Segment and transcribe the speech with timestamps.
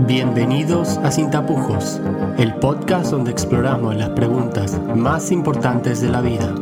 [0.00, 2.00] Bienvenidos a Sin Tapujos,
[2.36, 6.52] el podcast donde exploramos las preguntas más importantes de la vida.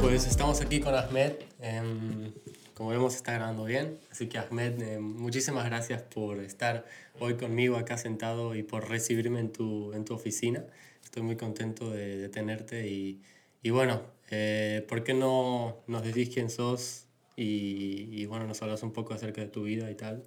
[0.00, 1.34] Pues estamos aquí con Ahmed.
[1.60, 2.32] em,
[2.72, 3.98] como vemos está grabando bien.
[4.10, 6.86] Así que Ahmed, em, muchísimas gracias por estar
[7.20, 10.64] hoy conmigo acá sentado y por recibirme en tu, en tu oficina.
[11.04, 13.20] Estoy muy contento de, de tenerte y,
[13.62, 17.06] y bueno, eh, ¿por qué no nos decís quién sos
[17.36, 20.24] y, y bueno, nos hablas un poco acerca de tu vida y tal?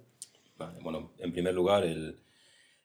[0.56, 2.20] Vale, bueno, en primer lugar, el,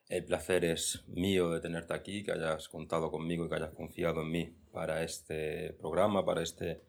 [0.09, 4.21] el placer es mío de tenerte aquí, que hayas contado conmigo y que hayas confiado
[4.21, 6.81] en mí para este programa, para este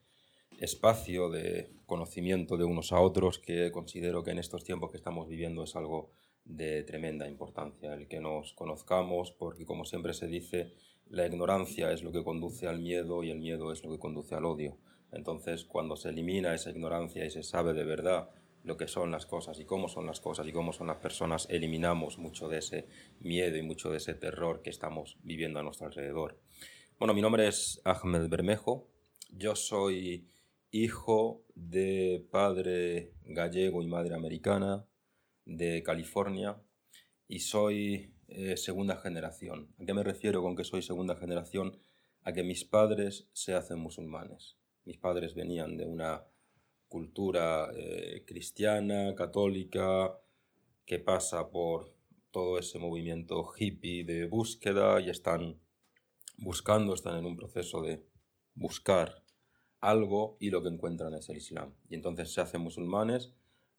[0.58, 5.28] espacio de conocimiento de unos a otros, que considero que en estos tiempos que estamos
[5.28, 6.12] viviendo es algo
[6.44, 10.74] de tremenda importancia, el que nos conozcamos, porque como siempre se dice,
[11.08, 14.34] la ignorancia es lo que conduce al miedo y el miedo es lo que conduce
[14.34, 14.78] al odio.
[15.12, 18.30] Entonces, cuando se elimina esa ignorancia y se sabe de verdad
[18.64, 21.46] lo que son las cosas y cómo son las cosas y cómo son las personas,
[21.50, 22.88] eliminamos mucho de ese
[23.20, 26.40] miedo y mucho de ese terror que estamos viviendo a nuestro alrededor.
[26.98, 28.88] Bueno, mi nombre es Ahmed Bermejo.
[29.30, 30.28] Yo soy
[30.70, 34.86] hijo de padre gallego y madre americana
[35.44, 36.56] de California
[37.28, 39.74] y soy eh, segunda generación.
[39.80, 41.78] ¿A qué me refiero con que soy segunda generación?
[42.22, 44.56] A que mis padres se hacen musulmanes.
[44.84, 46.24] Mis padres venían de una
[46.88, 50.18] cultura eh, cristiana, católica,
[50.84, 51.94] que pasa por
[52.30, 55.60] todo ese movimiento hippie de búsqueda y están
[56.36, 58.04] buscando, están en un proceso de
[58.54, 59.24] buscar
[59.80, 61.74] algo y lo que encuentran es el Islam.
[61.88, 63.32] Y entonces se hacen musulmanes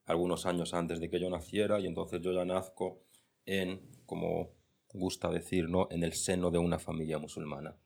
[0.06, 3.02] algunos años antes de que yo naciera y entonces yo ya nazco
[3.44, 4.52] en, como
[4.92, 7.76] gusta decir, en el seno de una familia musulmana.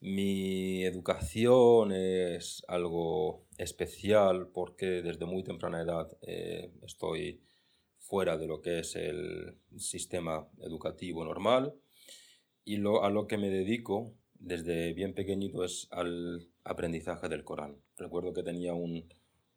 [0.00, 7.42] Mi educación es algo especial porque desde muy temprana edad eh, estoy
[7.98, 11.74] fuera de lo que es el sistema educativo normal
[12.64, 17.76] y a lo que me dedico desde bien pequeñito es al aprendizaje del Corán.
[17.96, 19.06] Recuerdo que tenía un,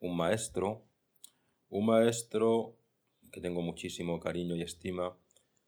[0.01, 0.85] un maestro,
[1.69, 2.75] un maestro
[3.31, 5.17] que tengo muchísimo cariño y estima,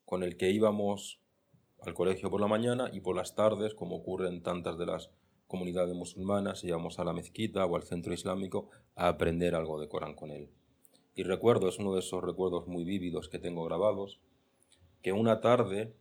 [0.05, 1.19] con el que íbamos
[1.81, 5.11] al colegio por la mañana y por las tardes, como ocurre en tantas de las
[5.47, 10.15] comunidades musulmanas, íbamos a la mezquita o al centro islámico a aprender algo de Corán
[10.15, 10.49] con él.
[11.15, 14.19] Y recuerdo, es uno de esos recuerdos muy vívidos que tengo grabados,
[15.01, 15.95] que una tarde,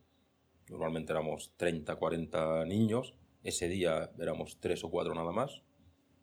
[0.69, 5.63] normalmente éramos 30, 40 niños, ese día éramos tres o cuatro nada más,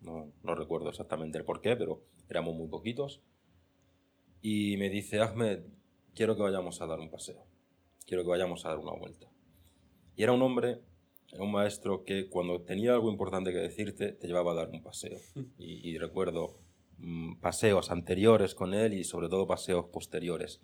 [0.02, 3.22] no, no recuerdo exactamente el por qué, pero éramos muy poquitos,
[4.42, 5.62] y me dice, Ahmed,
[6.16, 7.46] quiero que vayamos a dar un paseo,
[8.12, 9.28] quiero que vayamos a dar una vuelta.
[10.18, 10.82] Y era un hombre,
[11.32, 14.84] era un maestro que cuando tenía algo importante que decirte, te llevaba a dar un
[14.84, 15.18] paseo.
[15.58, 16.60] Y, y recuerdo
[16.98, 20.60] mm, paseos anteriores con él y sobre todo paseos posteriores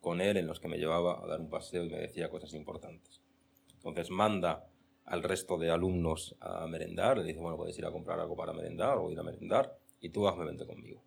[0.00, 2.54] con él en los que me llevaba a dar un paseo y me decía cosas
[2.54, 3.22] importantes.
[3.74, 4.66] Entonces manda
[5.04, 8.52] al resto de alumnos a merendar, le dice, bueno, podéis ir a comprar algo para
[8.52, 11.04] merendar o ir a merendar y tú hazme vente conmigo.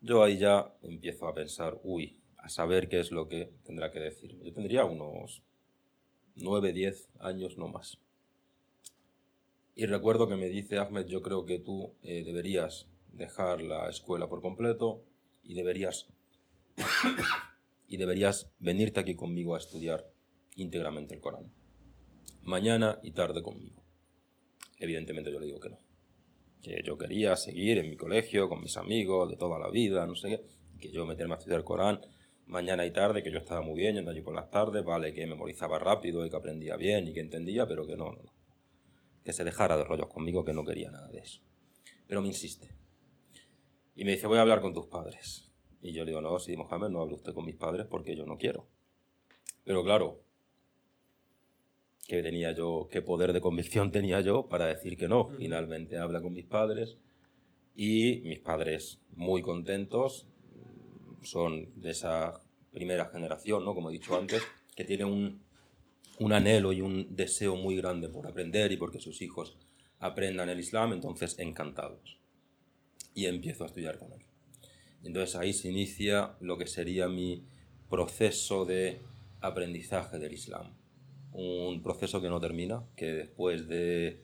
[0.00, 4.00] Yo ahí ya empiezo a pensar, uy, a saber qué es lo que tendrá que
[4.00, 4.38] decir.
[4.42, 5.42] Yo tendría unos
[6.36, 7.98] 9, 10 años, no más.
[9.74, 14.28] Y recuerdo que me dice Ahmed, yo creo que tú eh, deberías dejar la escuela
[14.28, 15.02] por completo
[15.42, 16.06] y deberías,
[17.88, 20.06] y deberías venirte aquí conmigo a estudiar
[20.54, 21.50] íntegramente el Corán.
[22.42, 23.82] Mañana y tarde conmigo.
[24.78, 25.80] Evidentemente yo le digo que no.
[26.62, 30.14] Que yo quería seguir en mi colegio, con mis amigos de toda la vida, no
[30.14, 30.44] sé qué.
[30.78, 32.00] Que yo meterme a estudiar el Corán
[32.46, 35.26] mañana y tarde, que yo estaba muy bien yendo allí por las tardes, vale, que
[35.26, 38.32] memorizaba rápido y que aprendía bien y que entendía, pero que no, no, no.
[39.24, 41.40] Que se dejara de rollos conmigo, que no quería nada de eso.
[42.06, 42.68] Pero me insiste.
[43.96, 45.50] Y me dice, voy a hablar con tus padres.
[45.80, 48.26] Y yo le digo, no, sí, Mohamed, no hable usted con mis padres porque yo
[48.26, 48.66] no quiero.
[49.64, 50.22] Pero claro,
[52.06, 55.28] ¿qué tenía yo, qué poder de convicción tenía yo para decir que no?
[55.28, 56.98] Finalmente habla con mis padres
[57.74, 60.26] y mis padres muy contentos,
[61.24, 62.40] son de esa
[62.72, 63.74] primera generación, ¿no?
[63.74, 64.42] como he dicho antes,
[64.74, 65.42] que tiene un,
[66.18, 69.56] un anhelo y un deseo muy grande por aprender y porque sus hijos
[69.98, 72.18] aprendan el Islam, entonces encantados.
[73.14, 74.20] Y empiezo a estudiar con él.
[75.04, 77.44] Entonces ahí se inicia lo que sería mi
[77.88, 79.00] proceso de
[79.40, 80.74] aprendizaje del Islam.
[81.32, 84.22] Un proceso que no termina, que después de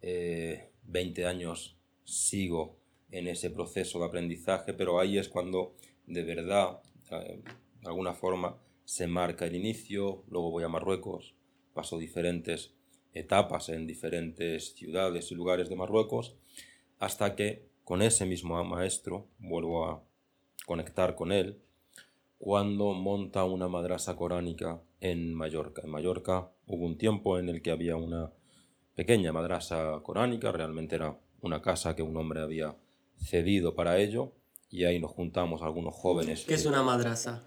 [0.00, 2.78] eh, 20 años sigo
[3.10, 5.76] en ese proceso de aprendizaje, pero ahí es cuando
[6.06, 7.40] de verdad, eh,
[7.80, 11.34] de alguna forma, se marca el inicio, luego voy a Marruecos,
[11.72, 12.74] paso diferentes
[13.14, 16.36] etapas en diferentes ciudades y lugares de Marruecos,
[16.98, 20.02] hasta que con ese mismo maestro, vuelvo a
[20.66, 21.60] conectar con él,
[22.38, 25.82] cuando monta una madrasa coránica en Mallorca.
[25.84, 28.32] En Mallorca hubo un tiempo en el que había una
[28.94, 32.76] pequeña madrasa coránica, realmente era una casa que un hombre había
[33.16, 34.32] cedido para ello,
[34.72, 36.44] y ahí nos juntamos algunos jóvenes.
[36.46, 37.44] ¿Qué es una madrasa?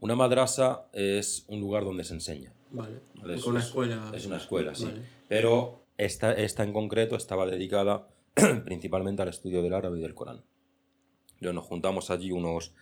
[0.00, 2.52] Una madrasa es un lugar donde se enseña.
[2.70, 3.00] Vale.
[3.34, 4.12] Es una escuela.
[4.14, 4.92] Es una escuela, sí.
[5.28, 8.06] Pero esta, esta en concreto estaba dedicada
[8.64, 10.44] principalmente al estudio del árabe y del Corán.
[11.40, 12.74] Yo nos juntamos allí unos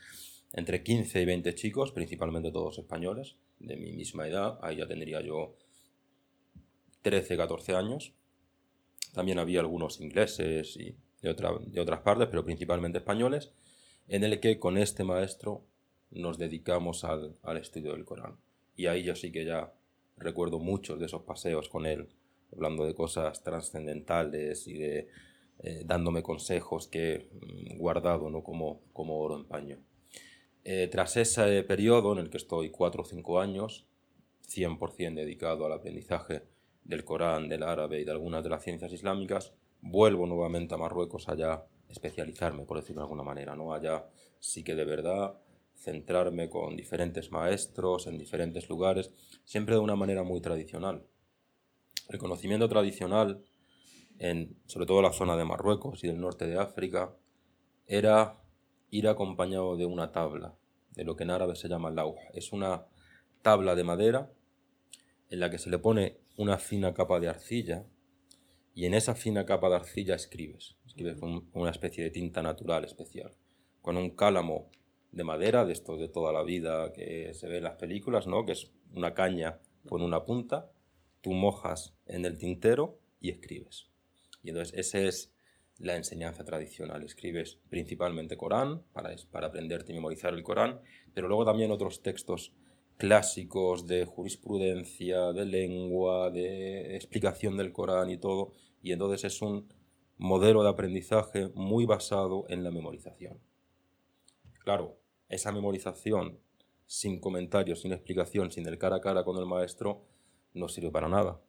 [0.52, 4.58] entre 15 y 20 chicos, principalmente todos españoles, de mi misma edad.
[4.62, 5.54] Ahí ya tendría yo
[7.02, 8.14] 13, 14 años.
[9.14, 11.34] También había algunos ingleses y de,
[11.66, 13.52] de otras partes, pero principalmente españoles,
[14.10, 15.64] en el que con este maestro
[16.10, 18.36] nos dedicamos al, al estudio del Corán.
[18.74, 19.72] Y ahí yo sí que ya
[20.16, 22.08] recuerdo muchos de esos paseos con él,
[22.52, 25.08] hablando de cosas trascendentales y de
[25.60, 28.42] eh, dándome consejos que he mm, guardado ¿no?
[28.42, 29.78] como, como oro en paño.
[30.64, 33.86] Eh, tras ese periodo en el que estoy cuatro o cinco años,
[34.48, 36.42] 100% dedicado al aprendizaje
[36.82, 41.28] del Corán, del árabe y de algunas de las ciencias islámicas, vuelvo nuevamente a Marruecos
[41.28, 43.72] allá especializarme, por decirlo de alguna manera, ¿no?
[43.72, 44.06] Allá
[44.38, 45.34] sí que de verdad
[45.74, 49.10] centrarme con diferentes maestros en diferentes lugares,
[49.44, 51.06] siempre de una manera muy tradicional.
[52.08, 53.42] El conocimiento tradicional,
[54.18, 57.16] en sobre todo la zona de Marruecos y del norte de África,
[57.86, 58.40] era
[58.90, 60.54] ir acompañado de una tabla,
[60.90, 62.16] de lo que en árabe se llama lauh.
[62.34, 62.86] Es una
[63.42, 64.32] tabla de madera
[65.30, 67.86] en la que se le pone una fina capa de arcilla
[68.74, 70.76] y en esa fina capa de arcilla escribes.
[70.90, 73.32] Escribes con una especie de tinta natural especial,
[73.80, 74.72] con un cálamo
[75.12, 78.44] de madera, de estos de toda la vida que se ve en las películas, ¿no?
[78.44, 80.68] Que es una caña con una punta,
[81.20, 83.88] tú mojas en el tintero y escribes.
[84.42, 85.32] Y entonces esa es
[85.78, 87.04] la enseñanza tradicional.
[87.04, 90.80] Escribes principalmente Corán, para, para aprenderte y memorizar el Corán,
[91.14, 92.52] pero luego también otros textos
[92.96, 98.50] clásicos de jurisprudencia, de lengua, de explicación del Corán y todo.
[98.82, 99.72] Y entonces es un
[100.20, 103.40] modelo de aprendizaje muy basado en la memorización.
[104.62, 104.98] Claro,
[105.30, 106.38] esa memorización
[106.84, 110.04] sin comentarios, sin explicación, sin el cara a cara con el maestro,
[110.52, 111.40] no sirve para nada.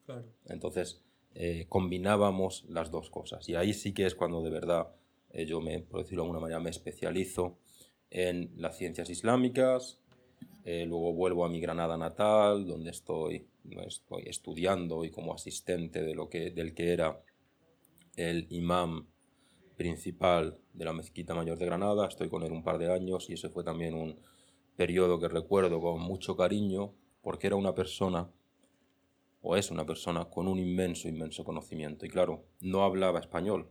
[0.46, 1.04] Entonces,
[1.36, 3.50] eh, combinábamos las dos cosas.
[3.50, 4.88] Y ahí sí que es cuando de verdad
[5.32, 7.58] eh, yo me, por decirlo de alguna manera, me especializo
[8.10, 10.00] en las ciencias islámicas.
[10.64, 13.48] Eh, luego vuelvo a mi Granada natal, donde estoy,
[13.86, 17.22] estoy estudiando y como asistente de lo que, del que era
[18.30, 19.08] el imam
[19.76, 23.34] principal de la Mezquita Mayor de Granada, estoy con él un par de años y
[23.34, 24.20] ese fue también un
[24.76, 28.32] periodo que recuerdo con mucho cariño porque era una persona,
[29.42, 32.06] o es una persona, con un inmenso, inmenso conocimiento.
[32.06, 33.70] Y claro, no hablaba español.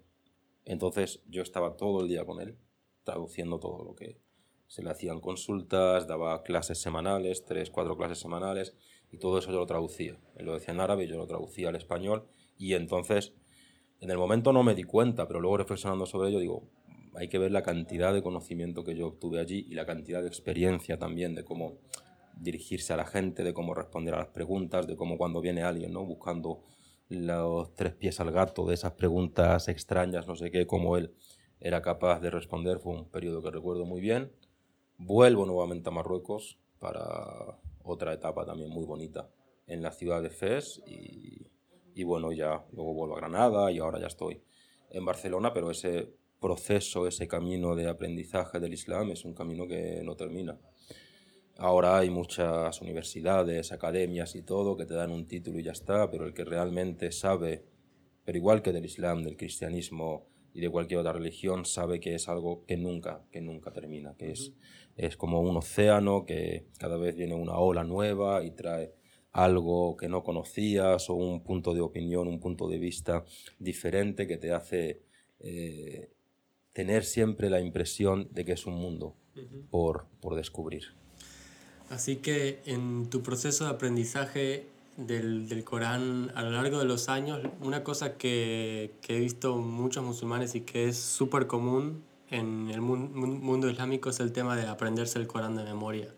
[0.65, 2.59] Entonces yo estaba todo el día con él,
[3.05, 4.21] traduciendo todo lo que
[4.67, 8.77] se le hacían consultas, daba clases semanales, tres, cuatro clases semanales,
[9.11, 10.21] y todo eso yo lo traducía.
[10.37, 13.33] Él lo decía en árabe, yo lo traducía al español, y entonces
[14.01, 16.69] en el momento no me di cuenta, pero luego reflexionando sobre ello digo,
[17.15, 20.29] hay que ver la cantidad de conocimiento que yo obtuve allí y la cantidad de
[20.29, 21.79] experiencia también de cómo
[22.35, 25.93] dirigirse a la gente, de cómo responder a las preguntas, de cómo cuando viene alguien,
[25.93, 26.05] ¿no?
[26.07, 26.63] Buscando
[27.09, 31.15] los tres pies al gato, de esas preguntas extrañas, no sé qué, cómo él
[31.59, 34.33] era capaz de responder, fue un periodo que recuerdo muy bien.
[34.97, 39.29] Vuelvo nuevamente a Marruecos para otra etapa también muy bonita
[39.67, 41.49] en la ciudad de Fez y
[42.01, 44.43] y bueno, ya luego vuelvo a Granada y ahora ya estoy
[44.91, 50.01] en Barcelona, pero ese proceso, ese camino de aprendizaje del Islam es un camino que
[50.03, 50.59] no termina.
[51.59, 56.11] Ahora hay muchas universidades, academias y todo que te dan un título y ya está,
[56.11, 57.67] pero el que realmente sabe,
[58.25, 62.31] pero igual que del Islam, del cristianismo y de cualquier otra religión, sabe que es
[62.31, 64.55] algo que nunca, que nunca termina, que es,
[64.97, 69.00] es como un océano que cada vez viene una ola nueva y trae
[69.33, 73.25] algo que no conocías o un punto de opinión, un punto de vista
[73.59, 75.03] diferente que te hace
[75.41, 76.11] eh,
[76.73, 79.15] tener siempre la impresión de que es un mundo
[79.71, 80.95] por, por, descubrir.
[81.89, 87.09] Así que en tu proceso de aprendizaje del, del, Corán a lo largo de los
[87.09, 92.71] años, una cosa que, que he visto muchos musulmanes y que es súper común en
[92.71, 96.15] el mundo islámico es el tema de aprenderse el Corán de memoria.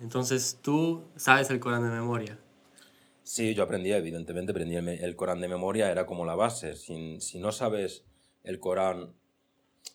[0.00, 2.38] Entonces, ¿tú sabes el Corán de memoria?
[3.22, 6.74] Sí, yo aprendí, evidentemente, aprendí el, Corán de memoria, era como la base.
[6.74, 8.04] Si, si no sabes
[8.42, 9.14] el Corán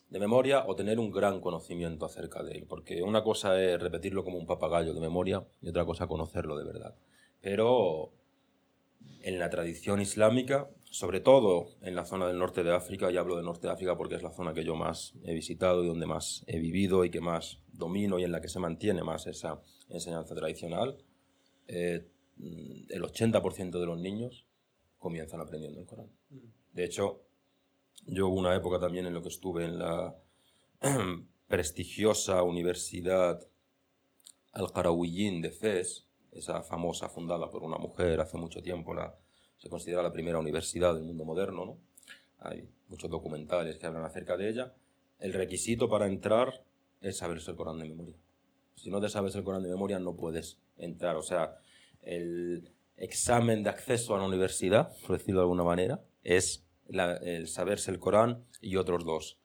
[0.08, 4.24] de memoria o tener un gran conocimiento acerca de él, porque una cosa es repetirlo
[4.24, 6.94] como un papagayo de memoria y otra cosa conocerlo de verdad.
[7.40, 8.12] Pero
[9.22, 13.36] en la tradición islámica, sobre todo en la zona del norte de África, y hablo
[13.36, 16.06] del norte de África porque es la zona que yo más he visitado y donde
[16.06, 19.60] más he vivido y que más domino y en la que se mantiene más esa
[19.88, 20.98] enseñanza tradicional,
[21.68, 22.06] eh,
[22.38, 24.46] el 80% de los niños
[24.98, 26.10] comienzan aprendiendo el Corán.
[26.72, 27.22] De hecho,
[28.06, 30.16] yo hubo una época también en la que estuve en la
[31.48, 33.46] prestigiosa Universidad
[34.52, 39.16] Al-Qarawiyyin de Fez, esa famosa fundada por una mujer hace mucho tiempo, la,
[39.56, 41.78] se considera la primera universidad del mundo moderno, ¿no?
[42.38, 44.74] Hay muchos documentales que hablan acerca de ella.
[45.18, 46.62] El requisito para entrar
[47.00, 48.16] es saberse el Corán de memoria.
[48.76, 51.16] Si no te sabes el Corán de memoria no puedes entrar.
[51.16, 51.58] O sea,
[52.02, 57.90] el examen de acceso a la universidad, por decirlo de alguna manera, es el saberse
[57.90, 59.38] el Corán y otros dos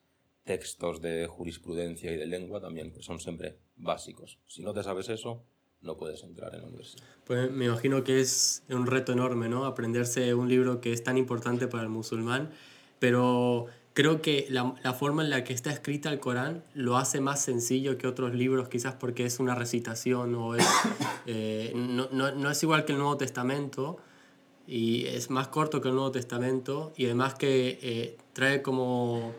[0.43, 4.39] textos de jurisprudencia y de lengua también, que son siempre básicos.
[4.47, 5.43] Si no te sabes eso,
[5.81, 7.03] no puedes entrar en la universidad.
[7.25, 9.65] Pues me imagino que es un reto enorme, ¿no?
[9.65, 12.51] Aprenderse un libro que es tan importante para el musulmán,
[12.99, 17.19] pero creo que la, la, forma en la que está escrita el Corán lo hace
[17.19, 20.65] más sencillo que otros libros, quizás porque es una recitación o es,
[21.25, 23.97] eh, no, no, no, es igual que el Nuevo Testamento
[24.67, 29.33] y es más corto que el Nuevo Testamento y además que eh, trae como,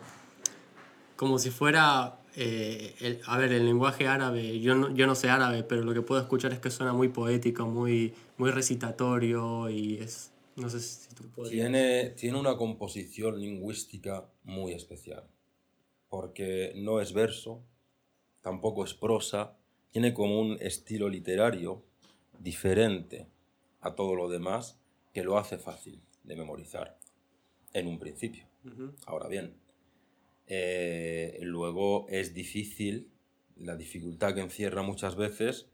[1.15, 5.29] como si fuera, eh, el, a ver, el lenguaje árabe, yo no, yo no sé
[5.29, 9.97] árabe, pero lo que puedo escuchar es que suena muy poético, muy, muy recitatorio y
[9.97, 11.23] es no sé si tú.
[11.43, 15.27] Tiene, tiene una composición lingüística muy especial,
[16.09, 17.63] porque no es verso,
[18.41, 19.57] tampoco es prosa,
[19.91, 21.83] tiene como un estilo literario
[22.39, 23.27] diferente
[23.81, 24.79] a todo lo demás
[25.13, 26.97] que lo hace fácil de memorizar
[27.73, 28.47] en un principio.
[29.05, 29.55] Ahora bien,
[30.47, 33.11] eh, luego es difícil,
[33.57, 35.67] la dificultad que encierra muchas veces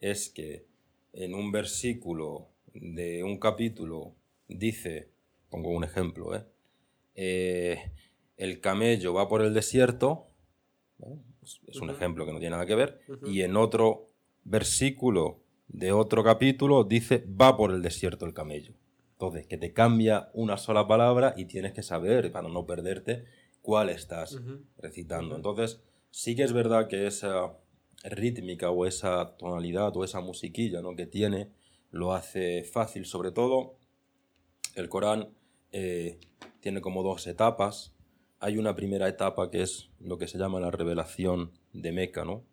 [0.00, 0.66] es que
[1.12, 4.14] en un versículo de un capítulo
[4.56, 5.10] dice,
[5.48, 6.44] pongo un ejemplo, ¿eh?
[7.14, 7.92] Eh,
[8.36, 10.28] el camello va por el desierto,
[11.42, 14.06] es, un ejemplo que no tiene nada que ver, y en otro
[14.44, 18.74] versículo de otro capítulo dice, va por el desierto el camello.
[19.12, 23.24] Entonces, que te cambia una sola palabra y tienes que saber, para no perderte,
[23.60, 24.40] cuál estás
[24.78, 25.36] recitando.
[25.36, 27.58] Entonces, sí que es verdad que esa
[28.02, 30.96] rítmica o esa tonalidad o esa musiquilla ¿no?
[30.96, 31.50] que tiene
[31.90, 33.76] lo hace fácil, sobre todo
[34.74, 35.30] el Corán
[35.72, 36.18] eh,
[36.60, 37.94] tiene como dos etapas.
[38.38, 42.44] Hay una primera etapa que es lo que se llama la revelación de Meca, ¿no?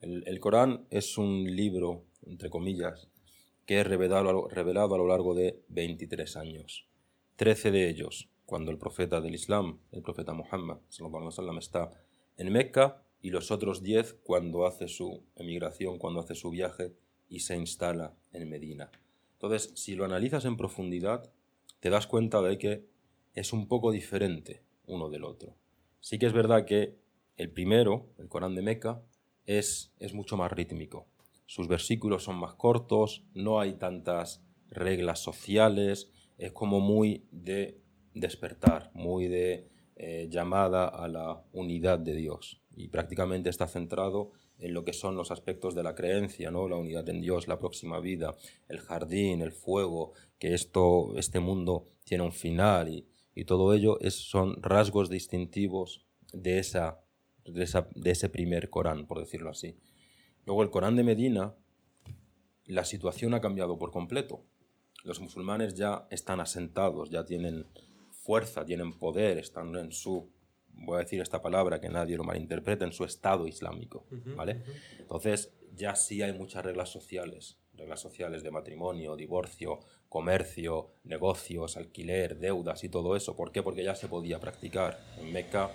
[0.00, 3.08] El, Corán es un libro, entre comillas,
[3.64, 6.86] que es revelado, revelado a lo largo de 23 años.
[7.36, 10.78] Trece de ellos cuando el profeta del Islam, el profeta Muhammad,
[11.58, 11.90] está
[12.36, 16.92] en Meca, y los otros 10 cuando hace su emigración, cuando hace su viaje
[17.30, 18.90] y se instala en Medina.
[19.32, 21.32] Entonces, si lo analizas en profundidad,
[21.84, 22.86] te das cuenta de que
[23.34, 25.58] es un poco diferente uno del otro.
[26.00, 26.96] Sí que es verdad que
[27.36, 29.02] el primero, el Corán de Meca,
[29.44, 31.08] es, es mucho más rítmico.
[31.44, 37.82] Sus versículos son más cortos, no hay tantas reglas sociales, es como muy de
[38.14, 42.62] despertar, muy de eh, llamada a la unidad de Dios.
[42.74, 46.68] Y prácticamente está centrado en lo que son los aspectos de la creencia, ¿no?
[46.68, 48.36] la unidad en Dios, la próxima vida,
[48.68, 53.06] el jardín, el fuego, que esto, este mundo tiene un final y,
[53.46, 57.00] todo ello es, son rasgos distintivos de, esa,
[57.44, 59.76] de, esa, de ese primer Corán, por decirlo así.
[60.46, 61.54] Luego el Corán de Medina,
[62.66, 64.44] la situación ha cambiado por completo.
[65.02, 67.66] Los musulmanes ya están asentados, ya tienen
[68.12, 70.30] fuerza, tienen poder, están en su
[70.76, 74.62] voy a decir esta palabra que nadie lo malinterprete, en su Estado islámico, ¿vale?
[74.98, 82.38] Entonces, ya sí hay muchas reglas sociales, reglas sociales de matrimonio, divorcio, comercio, negocios, alquiler,
[82.38, 83.34] deudas y todo eso.
[83.34, 83.62] ¿Por qué?
[83.62, 85.00] Porque ya se podía practicar.
[85.18, 85.72] En Meca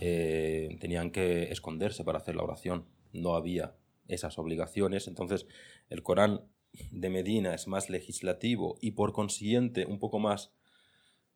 [0.00, 3.76] eh, tenían que esconderse para hacer la oración, no había
[4.06, 5.46] esas obligaciones, entonces
[5.88, 6.42] el Corán
[6.90, 10.52] de Medina es más legislativo y por consiguiente un poco más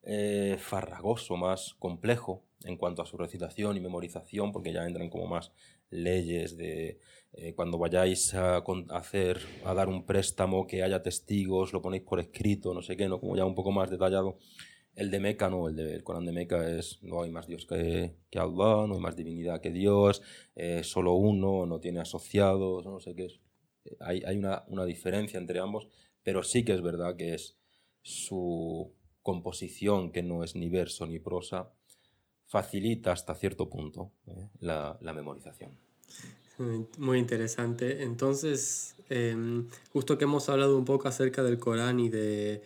[0.02, 5.26] eh, farragoso, más complejo en cuanto a su recitación y memorización, porque ya entran como
[5.26, 5.52] más
[5.90, 6.98] leyes de
[7.32, 12.20] eh, cuando vayáis a, hacer, a dar un préstamo, que haya testigos, lo ponéis por
[12.20, 13.20] escrito, no sé qué, ¿no?
[13.20, 14.38] como ya un poco más detallado.
[14.94, 18.16] El de Meca no, el del Corán de Meca es no hay más Dios que,
[18.30, 20.22] que Allah, no hay más divinidad que Dios,
[20.56, 23.40] eh, solo uno, no tiene asociados, no sé qué es.
[24.00, 25.86] Hay, hay una, una diferencia entre ambos,
[26.24, 27.56] pero sí que es verdad que es
[28.02, 28.92] su
[29.28, 31.68] composición, que no es ni verso ni prosa,
[32.46, 34.48] facilita hasta cierto punto ¿eh?
[34.60, 35.72] la, memorización.
[36.96, 38.04] Muy interesante.
[38.04, 42.62] Entonces, em, justo que hemos hablado un poco acerca del Corán y de,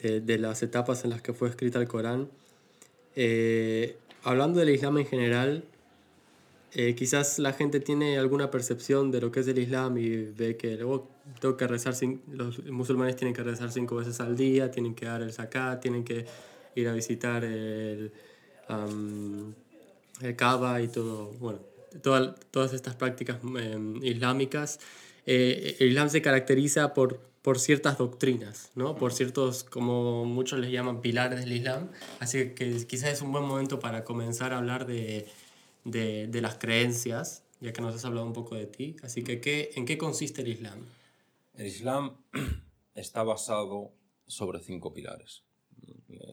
[0.00, 2.30] de, las etapas en las que fue escrita el Corán.
[3.16, 5.64] Eh, hablando del Islam en general,
[6.72, 10.56] eh, quizás la gente tiene alguna percepción de lo que es el Islam y ve
[10.56, 11.08] que luego
[11.40, 11.94] tengo que rezar,
[12.32, 16.04] los musulmanes tienen que rezar cinco veces al día, tienen que dar el zakat, tienen
[16.04, 16.26] que
[16.76, 18.12] ir a visitar el,
[20.20, 21.58] el Kaaba y todo, bueno,
[22.02, 24.78] todas, todas estas prácticas em, islámicas.
[25.26, 28.96] Eh, el Islam se caracteriza por, por ciertas doctrinas, ¿no?
[28.96, 31.88] por ciertos, como muchos les llaman, pilares del Islam.
[32.20, 35.26] Así que quizás es un buen momento para comenzar a hablar de,
[35.84, 38.96] de, de las creencias, ya que nos has hablado un poco de ti.
[39.02, 40.86] Así que, ¿qué, ¿en qué consiste el Islam?
[41.54, 42.16] El Islam
[42.94, 43.92] está basado
[44.26, 45.44] sobre cinco pilares.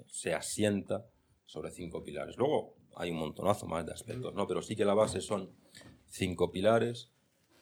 [0.07, 1.09] Se asienta
[1.45, 2.37] sobre cinco pilares.
[2.37, 4.47] Luego hay un montonazo más de aspectos, ¿no?
[4.47, 5.51] Pero sí que la base son
[6.05, 7.11] cinco pilares.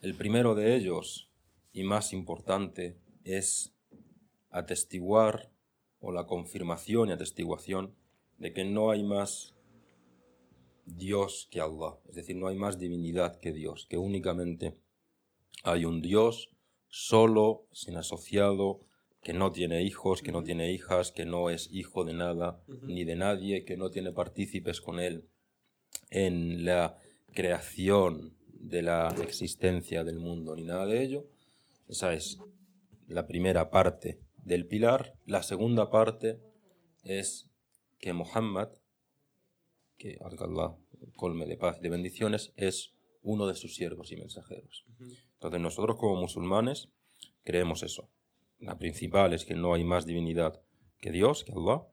[0.01, 1.30] El primero de ellos,
[1.74, 3.74] y más importante, es
[4.51, 5.51] atestiguar
[6.00, 7.96] o la confirmación y atestiguación
[8.38, 9.55] de que no hay más
[10.86, 11.98] Dios que Allah.
[12.08, 14.77] Es decir, no hay más divinidad que Dios, que únicamente
[15.63, 16.50] hay un Dios
[16.88, 18.82] solo, sin asociado,
[19.22, 23.04] que no tiene hijos, que no tiene hijas, que no es hijo de nada ni
[23.04, 25.27] de nadie, que no tiene partícipes con él
[26.12, 27.00] en la
[27.34, 31.25] creación de la existencia del mundo ni nada de ello.
[31.88, 32.39] Esa es
[33.08, 35.15] la primera parte del pilar.
[35.25, 36.39] La segunda parte
[37.04, 37.50] es
[38.00, 38.70] que Muhammad,
[39.98, 40.75] que Allah
[41.16, 44.86] colme de paz y de bendiciones, es uno de sus siervos y mensajeros.
[45.34, 46.90] Entonces nosotros como musulmanes
[47.44, 48.10] creemos eso,
[48.60, 50.62] la principal es que no hay más divinidad
[51.00, 51.84] que Dios, que Allah,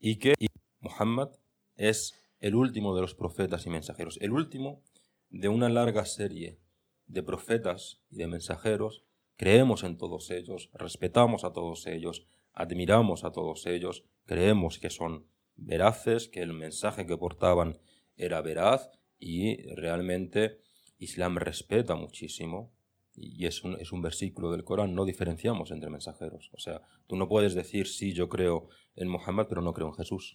[0.00, 0.34] y que
[0.80, 1.30] Muhammad
[1.76, 4.82] es el último de los profetas y mensajeros, el último
[5.30, 6.58] de una larga serie
[7.06, 9.04] de profetas y de mensajeros.
[9.36, 15.26] Creemos en todos ellos, respetamos a todos ellos, admiramos a todos ellos, creemos que son
[15.56, 17.78] veraces, que el mensaje que portaban
[18.16, 20.60] era veraz y realmente
[20.98, 22.72] Islam respeta muchísimo
[23.16, 26.50] y es un, es un, versículo del Corán, no diferenciamos entre mensajeros.
[26.52, 29.94] O sea, tú no puedes decir, sí, yo creo en Mohammed, pero no creo en
[29.94, 30.34] Jesús.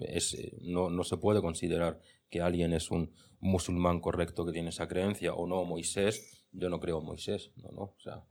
[0.00, 4.70] Es, eh, no, no, se puede considerar que alguien es un musulmán correcto que tiene
[4.70, 7.52] esa creencia, o no, Moisés, yo no creo en Moisés.
[7.56, 7.82] No, no.
[7.82, 8.24] O sea,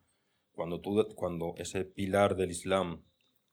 [0.53, 3.03] cuando, tú, cuando ese pilar del Islam,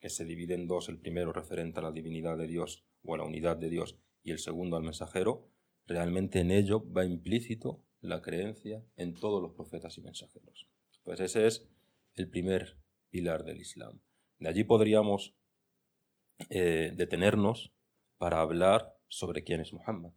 [0.01, 3.19] que se divide en dos, el primero referente a la divinidad de Dios o a
[3.19, 5.49] la unidad de Dios, y el segundo al mensajero,
[5.87, 10.69] realmente en ello va implícito la creencia en todos los profetas y mensajeros.
[11.03, 11.69] Pues ese es
[12.15, 12.79] el primer
[13.11, 14.01] pilar del Islam.
[14.39, 15.35] De allí podríamos
[16.49, 17.73] eh, detenernos
[18.17, 20.13] para hablar sobre quién es Muhammad,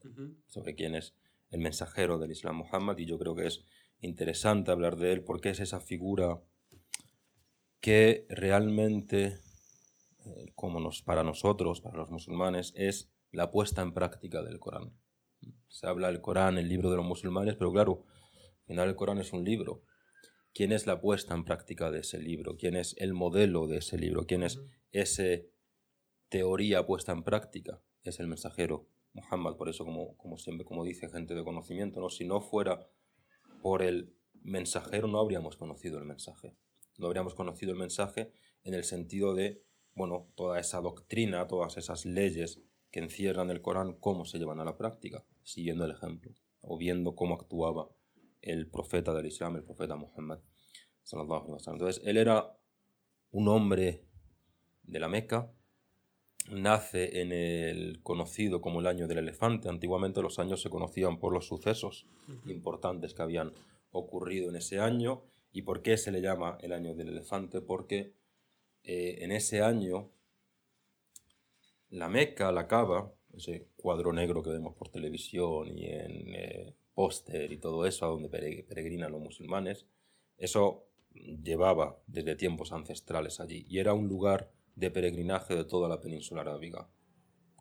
[0.47, 1.15] sobre quién es
[1.49, 3.65] el mensajero del Islam Muhammad, y yo creo que es
[3.99, 6.41] interesante hablar de él porque es esa figura
[7.79, 9.39] que realmente,
[10.25, 14.93] eh, como nos, para nosotros, para los musulmanes, es la puesta en práctica del Corán
[15.73, 19.17] se habla del Corán, el libro de los musulmanes, pero claro, al final el Corán
[19.17, 19.83] es un libro.
[20.53, 22.57] ¿Quién es la puesta en práctica de ese libro?
[22.57, 24.27] ¿Quién es el modelo de ese libro?
[24.27, 25.23] ¿Quién es esa
[26.29, 27.81] teoría puesta en práctica?
[28.03, 32.09] Es el mensajero Muhammad, por eso como, como siempre, como dice gente de conocimiento, ¿no?
[32.09, 32.87] si no fuera
[33.61, 36.55] por el mensajero no habríamos conocido el mensaje.
[36.97, 38.31] No habríamos conocido el mensaje
[38.63, 39.63] en el sentido de,
[39.95, 44.65] bueno, toda esa doctrina, todas esas leyes que encierran el Corán, cómo se llevan a
[44.65, 47.89] la práctica, siguiendo el ejemplo, o viendo cómo actuaba
[48.41, 50.39] el profeta del Islam, el profeta Muhammad.
[51.11, 52.57] Entonces, él era
[53.31, 54.05] un hombre
[54.83, 55.51] de la Meca,
[56.49, 59.69] nace en el conocido como el año del elefante.
[59.69, 62.05] Antiguamente los años se conocían por los sucesos
[62.45, 63.53] importantes que habían
[63.91, 65.23] ocurrido en ese año.
[65.51, 67.61] ¿Y por qué se le llama el año del elefante?
[67.61, 68.13] Porque
[68.83, 70.11] eh, en ese año
[71.89, 77.51] la Meca, la Cava, ese cuadro negro que vemos por televisión y en eh, póster
[77.51, 79.85] y todo eso, a donde peregrinan los musulmanes,
[80.37, 86.01] eso llevaba desde tiempos ancestrales allí y era un lugar de peregrinaje de toda la
[86.01, 86.89] península arábiga,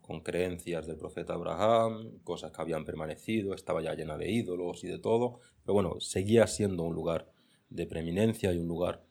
[0.01, 4.89] con creencias del profeta Abraham, cosas que habían permanecido, estaba ya llena de ídolos y
[4.89, 7.31] de todo, pero bueno, seguía siendo un lugar
[7.71, 9.05] de preeminencia y un lugar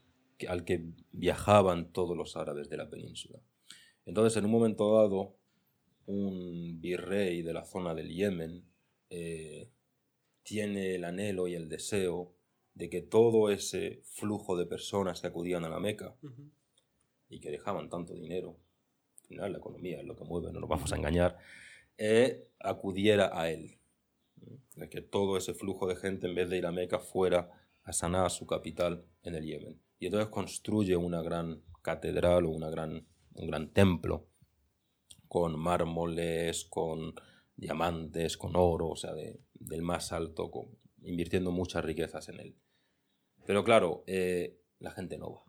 [0.47, 3.39] al que viajaban todos los árabes de la península.
[4.05, 5.35] Entonces, en un momento dado,
[6.05, 8.65] un virrey de la zona del Yemen
[9.09, 9.69] eh,
[10.43, 12.33] tiene el anhelo y el deseo
[12.73, 16.15] de que todo ese flujo de personas que acudían a la Meca
[17.29, 18.57] y que dejaban tanto dinero,
[19.21, 21.37] al final la economía es lo que mueve, no nos vamos a engañar,
[21.97, 23.77] eh, acudiera a él.
[24.75, 27.51] De que todo ese flujo de gente, en vez de ir a Meca, fuera
[27.83, 29.79] a Sanaa, su capital, en el Yemen.
[30.01, 34.27] Y entonces construye una gran catedral o una gran un gran templo
[35.27, 37.13] con mármoles, con
[37.55, 40.51] diamantes, con oro, o sea, del más alto,
[41.03, 42.57] invirtiendo muchas riquezas en él.
[43.45, 45.45] Pero claro, eh, la gente no va.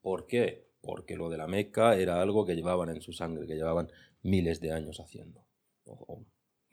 [0.00, 0.68] ¿Por qué?
[0.80, 4.60] Porque lo de la Meca era algo que llevaban en su sangre, que llevaban miles
[4.60, 5.46] de años haciendo,
[5.84, 6.24] o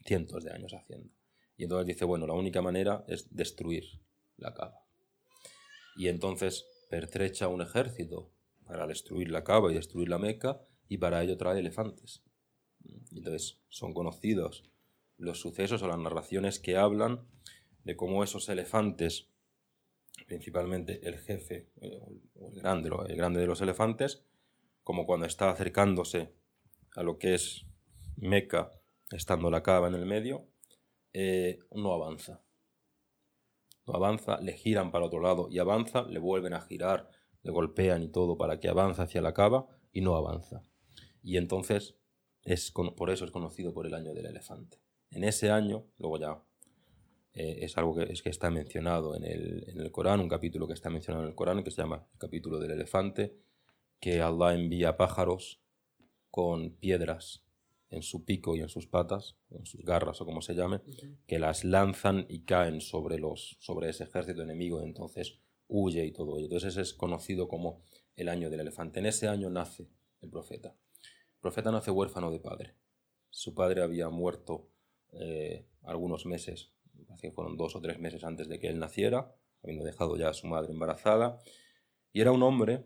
[0.03, 1.13] cientos de años haciendo.
[1.57, 3.83] Y entonces dice, bueno, la única manera es destruir
[4.37, 4.86] la cava.
[5.97, 8.31] Y entonces pertrecha un ejército
[8.65, 12.23] para destruir la cava y destruir la Meca, y para ello trae elefantes.
[13.11, 14.63] Entonces son conocidos
[15.17, 17.25] los sucesos o las narraciones que hablan
[17.83, 19.29] de cómo esos elefantes,
[20.27, 22.01] principalmente el jefe, eh,
[22.35, 24.23] el grande, el grande de los elefantes,
[24.83, 26.33] como cuando está acercándose
[26.95, 27.65] a lo que es
[28.15, 28.71] Meca,
[29.11, 30.47] estando la cava en el medio,
[31.13, 32.41] eh, no avanza.
[33.93, 37.09] Avanza, le giran para otro lado y avanza, le vuelven a girar,
[37.43, 40.63] le golpean y todo para que avance hacia la cava y no avanza.
[41.23, 41.95] Y entonces,
[42.43, 44.79] es, por eso es conocido por el año del elefante.
[45.09, 46.43] En ese año, luego ya
[47.33, 50.67] eh, es algo que, es que está mencionado en el, en el Corán, un capítulo
[50.67, 53.37] que está mencionado en el Corán que se llama el capítulo del elefante,
[53.99, 55.61] que Allah envía pájaros
[56.29, 57.46] con piedras
[57.89, 60.81] en su pico y en sus patas, en sus garras o como se llame,
[61.25, 66.11] que las lanzan y caen sobre, los, sobre ese ejército enemigo, y entonces huye y
[66.11, 66.45] todo ello.
[66.45, 67.81] Entonces ese es conocido como
[68.15, 68.99] el año del elefante.
[68.99, 69.89] En ese año nace
[70.21, 70.75] el profeta.
[71.01, 72.75] El profeta nace huérfano de padre.
[73.29, 74.69] Su padre había muerto
[75.11, 76.71] eh, algunos meses,
[77.21, 80.33] que fueron dos o tres meses antes de que él naciera, habiendo dejado ya a
[80.33, 81.39] su madre embarazada,
[82.11, 82.85] y era un hombre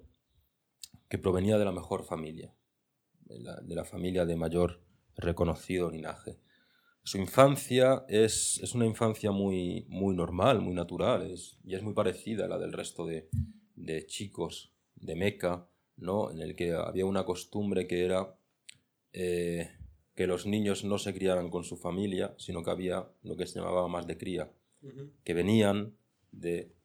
[1.09, 2.53] que provenía de la mejor familia,
[3.21, 4.81] de la familia de mayor
[5.21, 6.37] reconocido linaje.
[7.03, 11.93] Su infancia es, es una infancia muy, muy normal, muy natural, es, y es muy
[11.93, 13.29] parecida a la del resto de,
[13.75, 16.31] de chicos de Meca, ¿no?
[16.31, 18.35] en el que había una costumbre que era
[19.13, 19.71] eh,
[20.15, 23.59] que los niños no se criaran con su familia, sino que había lo que se
[23.59, 24.51] llamaba más de cría,
[25.23, 25.95] que venían
[26.31, 26.75] de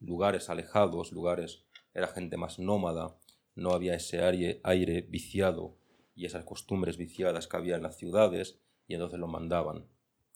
[0.00, 3.16] lugares alejados, lugares, era gente más nómada,
[3.54, 5.79] no había ese aire, aire viciado
[6.14, 9.86] y esas costumbres viciadas que había en las ciudades y entonces lo mandaban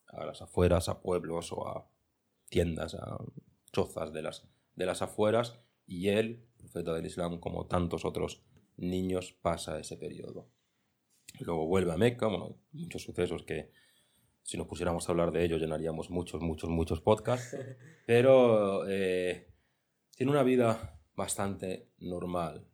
[0.06, 1.90] a las afueras, a pueblos o a
[2.48, 3.18] tiendas, a
[3.72, 8.42] chozas de las, de las afueras y él, profeta del Islam, como tantos otros
[8.76, 10.48] niños, pasa ese periodo.
[11.40, 13.70] Luego vuelve a Meca, bueno, muchos sucesos que
[14.42, 17.56] si nos pusiéramos a hablar de ellos llenaríamos muchos, muchos, muchos podcasts,
[18.06, 19.52] pero eh,
[20.16, 22.66] tiene una vida bastante normal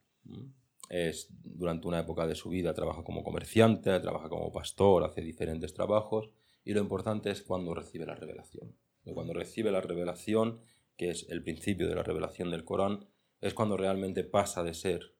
[0.90, 5.72] es, durante una época de su vida trabaja como comerciante, trabaja como pastor, hace diferentes
[5.72, 6.30] trabajos
[6.64, 8.76] y lo importante es cuando recibe la revelación.
[9.14, 10.60] Cuando recibe la revelación,
[10.96, 13.08] que es el principio de la revelación del Corán,
[13.40, 15.14] es cuando realmente pasa de ser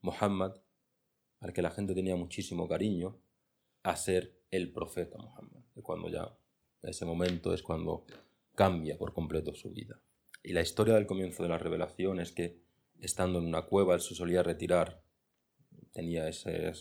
[0.00, 0.56] Muhammad,
[1.40, 3.20] al que la gente tenía muchísimo cariño,
[3.82, 5.62] a ser el profeta Muhammad.
[5.76, 6.36] Y cuando ya,
[6.82, 8.04] ese momento es cuando
[8.54, 10.00] cambia por completo su vida.
[10.42, 12.69] Y la historia del comienzo de la revelación es que
[13.00, 15.02] estando en una cueva, él se solía retirar.
[15.92, 16.72] Tenía ese,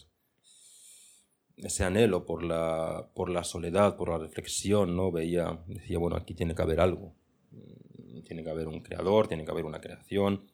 [1.58, 5.12] ese anhelo por la, por la soledad, por la reflexión, ¿no?
[5.12, 7.16] Veía, decía, bueno, aquí tiene que haber algo.
[8.26, 10.48] Tiene que haber un creador, tiene que haber una creación.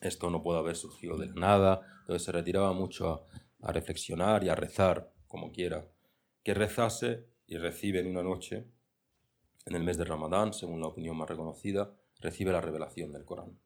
[0.00, 1.80] Esto no puede haber surgido de nada.
[2.00, 3.26] Entonces se retiraba mucho
[3.60, 5.88] a, reflexionar y a rezar, como quiera.
[6.42, 8.66] Que rezase y recibe en una noche,
[9.64, 13.58] en el mes de Ramadán, según la opinión más reconocida, recibe la revelación del Corán.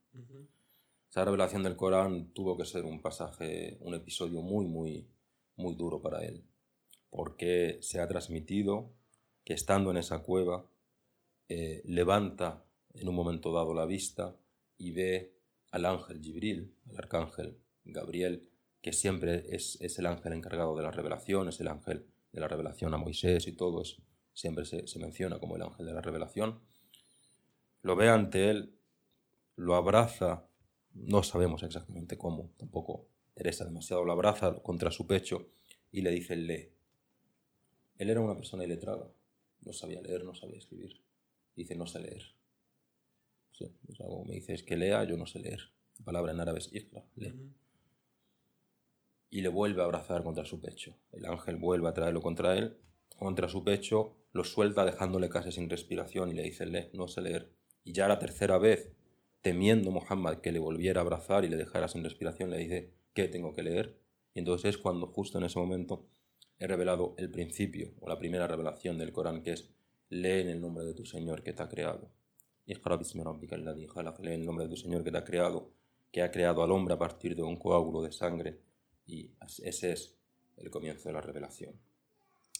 [1.10, 5.08] Esa revelación del Corán tuvo que ser un pasaje, un episodio muy, muy,
[5.56, 6.44] muy duro para él,
[7.10, 8.92] porque se ha transmitido
[9.44, 10.66] que estando en esa cueva,
[11.48, 12.64] eh, levanta
[12.94, 14.36] en un momento dado la vista
[14.76, 15.32] y ve
[15.70, 18.48] al ángel Gibril, al arcángel Gabriel,
[18.82, 22.92] que siempre es, el ángel encargado de la revelación, es el ángel de la revelación
[22.94, 23.96] a Moisés y todo, es,
[24.32, 26.60] siempre se, se menciona como el ángel de la revelación.
[27.82, 28.78] Lo ve ante él,
[29.54, 30.45] lo abraza
[31.04, 35.50] no sabemos exactamente cómo, tampoco Teresa demasiado lo abraza contra su pecho
[35.92, 36.72] y le dice lee.
[37.98, 39.10] Él era una persona iletrada,
[39.60, 41.00] no sabía leer, no sabía escribir.
[41.54, 42.22] Dice no sé leer.
[44.26, 45.60] me dice es que lea, yo no sé leer.
[45.98, 47.34] La palabra en árabe es ikra, lee.
[49.28, 50.96] Y le vuelve a abrazar contra su pecho.
[51.12, 52.78] El ángel vuelve a traerlo contra él,
[53.18, 57.20] contra su pecho, lo suelta dejándole casi sin respiración y le dice lee, no sé
[57.20, 57.52] leer.
[57.84, 58.92] Y ya la tercera vez
[59.42, 63.28] temiendo Muhammad que le volviera a abrazar y le dejara sin respiración, le dice, ¿qué
[63.28, 63.98] tengo que leer?
[64.34, 66.06] Y entonces es cuando justo en ese momento
[66.58, 69.70] he revelado el principio o la primera revelación del Corán, que es,
[70.08, 72.10] lee en el nombre de tu Señor que te ha creado.
[72.66, 75.70] Lee en el nombre de tu Señor que te ha creado,
[76.10, 78.58] que ha creado al hombre a partir de un coágulo de sangre
[79.06, 79.30] y
[79.62, 80.16] ese es
[80.56, 81.74] el comienzo de la revelación.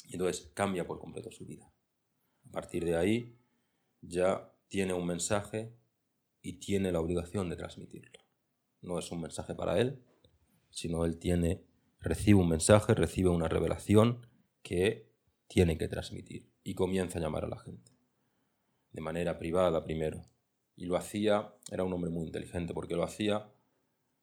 [0.09, 1.69] Y entonces cambia por completo su vida.
[2.49, 3.37] A partir de ahí
[4.01, 5.73] ya tiene un mensaje
[6.47, 8.21] y tiene la obligación de transmitirlo.
[8.81, 10.01] No es un mensaje para él,
[10.71, 11.65] sino él tiene,
[11.99, 14.29] recibe un mensaje, recibe una revelación
[14.63, 15.11] que
[15.49, 17.91] tiene que transmitir y comienza a llamar a la gente.
[18.93, 20.25] De manera privada primero.
[20.77, 23.51] Y lo hacía, era un hombre muy inteligente porque lo hacía,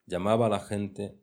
[0.05, 1.19] llamaba a la gente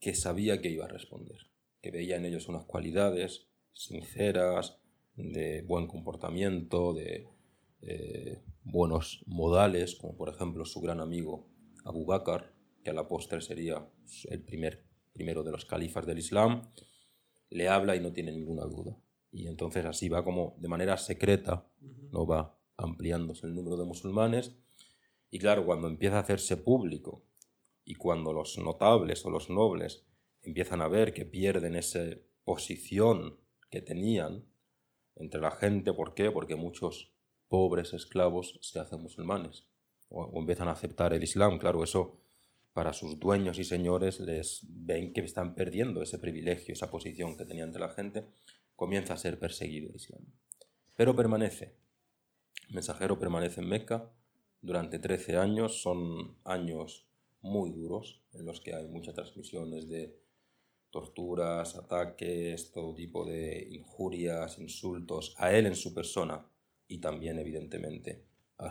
[0.00, 4.76] que sabía que iba a responder, que veía en ellos unas cualidades sinceras,
[5.14, 7.26] de buen comportamiento, de
[7.82, 11.48] eh, buenos modales, como por ejemplo su gran amigo
[11.84, 13.88] Abu Bakr, que a la postre sería
[14.28, 16.62] el primer, primero de los califas del Islam,
[17.50, 18.96] le habla y no tiene ninguna duda.
[19.32, 21.66] Y entonces así va como de manera secreta,
[22.10, 24.56] no va ampliándose el número de musulmanes.
[25.30, 27.24] Y claro, cuando empieza a hacerse público
[27.84, 30.04] y cuando los notables o los nobles
[30.42, 32.00] empiezan a ver que pierden esa
[32.44, 33.38] posición
[33.70, 34.44] que tenían
[35.14, 36.30] entre la gente, ¿por qué?
[36.30, 37.12] Porque muchos
[37.50, 39.66] pobres esclavos se hacen musulmanes
[40.08, 41.58] o, empiezan a aceptar el Islam.
[41.58, 42.20] Claro, eso
[42.72, 47.44] para sus dueños y señores les ven que están perdiendo ese privilegio, esa posición que
[47.44, 48.28] tenían entre la gente,
[48.76, 50.24] comienza a ser perseguido el Islam.
[50.96, 51.74] Pero permanece.
[52.68, 54.12] El mensajero permanece en Meca
[54.62, 57.08] durante 13 años, son años
[57.42, 60.16] muy duros en los que hay muchas transmisiones de
[60.90, 66.49] torturas, ataques, todo tipo de injurias, insultos a él en su persona
[66.90, 68.24] y también evidentemente
[68.58, 68.68] a,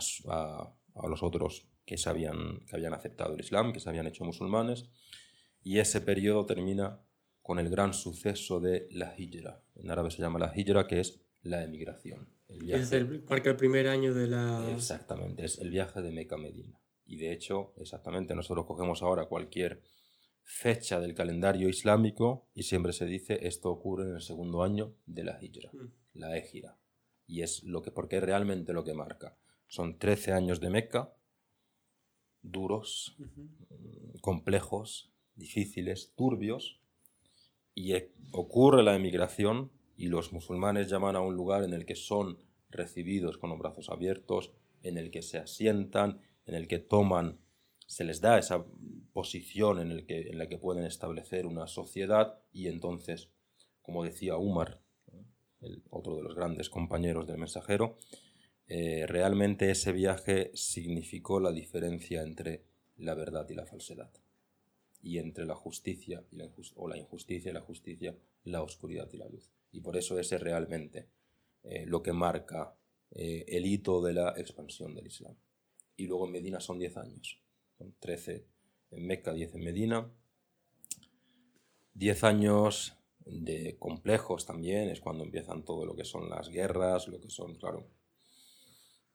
[1.08, 4.90] los otros que, se habían, que habían aceptado el Islam, que se habían hecho musulmanes.
[5.62, 7.00] Y ese periodo termina
[7.42, 9.62] con el gran suceso de la hijra.
[9.74, 12.28] En árabe se llama la hijra, que es la emigración.
[12.48, 14.70] es el, marca el primer año de la...
[14.70, 16.78] Exactamente, es el viaje de Meca a Medina.
[17.06, 19.82] Y de hecho, exactamente, nosotros cogemos ahora cualquier
[20.44, 25.24] fecha del calendario islámico y siempre se dice esto ocurre en el segundo año de
[25.24, 26.18] la hijra, mm.
[26.18, 26.79] la égira.
[27.30, 29.36] Y es lo que, porque es realmente lo que marca.
[29.68, 31.14] Son 13 años de Meca,
[32.42, 36.80] duros, mm, complejos, difíciles, turbios,
[37.72, 41.94] y e, ocurre la emigración y los musulmanes llaman a un lugar en el que
[41.94, 42.38] son
[42.68, 44.50] recibidos con los brazos abiertos,
[44.82, 47.38] en el que se asientan, en el que toman,
[47.86, 48.64] se les da esa
[49.12, 53.30] posición en, el que, en la que pueden establecer una sociedad y entonces,
[53.82, 54.80] como decía Umar,
[55.60, 57.98] el otro de los grandes compañeros del mensajero,
[58.66, 62.64] eh, realmente ese viaje significó la diferencia entre
[62.98, 64.10] la verdad y la falsedad,
[65.02, 69.16] y entre la justicia y la o la injusticia y la justicia, la oscuridad y
[69.16, 69.50] la luz.
[69.72, 71.08] Y por eso ese es realmente
[71.62, 72.74] eh, lo que marca
[73.10, 75.34] eh, el hito de la expansión del Islam
[76.00, 77.38] y luego en Medina son 10 años.
[77.76, 78.46] Son 13
[78.92, 80.10] en Meca, 10 en Medina.
[81.92, 87.20] 10 años de complejos también, es cuando empiezan todo lo que son las guerras, lo
[87.20, 87.86] que son, claro,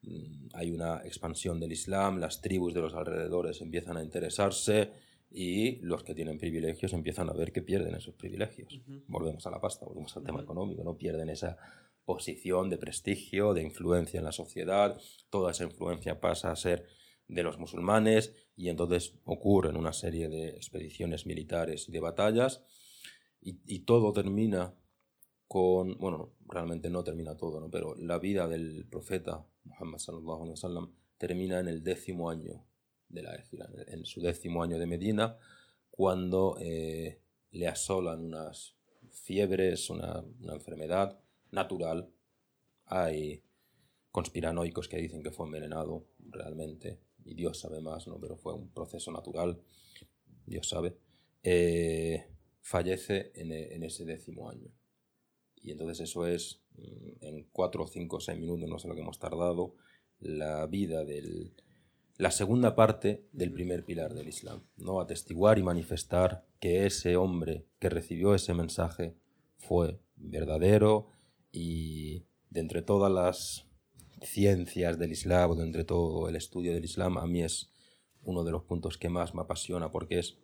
[0.01, 4.91] mm, hay una expansión del Islam, las tribus de los alrededores empiezan a interesarse
[5.31, 8.79] y los que tienen privilegios empiezan a ver que pierden esos privilegios.
[9.07, 11.57] Volvemos a la pasta, volvemos al tema económico, no pierden esa
[12.05, 14.97] posición de prestigio, de influencia en la sociedad,
[15.29, 16.85] toda esa influencia pasa a ser
[17.27, 22.63] de los musulmanes y entonces ocurren una serie de expediciones militares y de batallas
[23.45, 24.73] y, todo termina
[25.47, 27.69] con, bueno, realmente no termina todo, ¿no?
[27.69, 32.65] pero la vida del profeta Muhammad sallallahu alaihi wasallam termina en el décimo año
[33.08, 35.38] de la Égira, en su décimo año de Medina,
[35.91, 38.75] cuando eh, le asolan unas
[39.12, 41.19] fiebres, una, una enfermedad
[41.51, 42.10] natural.
[42.88, 43.43] Hay
[44.12, 48.19] conspiranoicos que dicen que fue envenenado realmente, y Dios sabe más, ¿no?
[48.19, 49.62] pero fue un proceso natural,
[50.45, 50.97] Dios sabe.
[51.43, 52.35] Eh,
[52.65, 54.71] fallece en, en, ese décimo año.
[55.62, 59.19] Y entonces eso es, mm, en cuatro, cinco, seis minutos, no sé lo que hemos
[59.19, 59.75] tardado,
[60.19, 61.54] la vida del,
[62.17, 64.99] la segunda parte del primer pilar del Islam, ¿no?
[64.99, 69.15] Atestiguar y manifestar que ese hombre que recibió ese mensaje
[69.58, 71.12] fue verdadero,
[71.51, 73.67] y de entre todas las
[74.23, 77.69] ciencias del Islam, de entre todo el estudio del Islam, a mí es
[78.23, 80.39] uno de los puntos que más me apasiona porque es,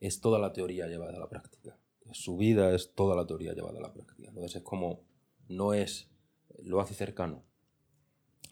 [0.00, 1.78] es toda la teoría llevada a la práctica.
[2.12, 4.28] Su vida es toda la teoría llevada a la práctica.
[4.28, 5.04] Entonces es como,
[5.48, 6.10] no es,
[6.62, 7.44] lo hace cercano.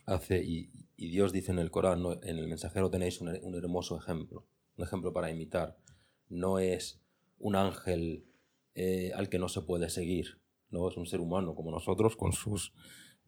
[0.06, 4.46] Hace, y, Dios dice en el Corán, en el mensajero tenéis un, un hermoso ejemplo,
[4.76, 5.78] un ejemplo para imitar.
[6.28, 7.00] No es
[7.38, 8.26] un ángel
[8.74, 12.32] eh, al que no se puede seguir, no es un ser humano como nosotros, con
[12.32, 12.72] sus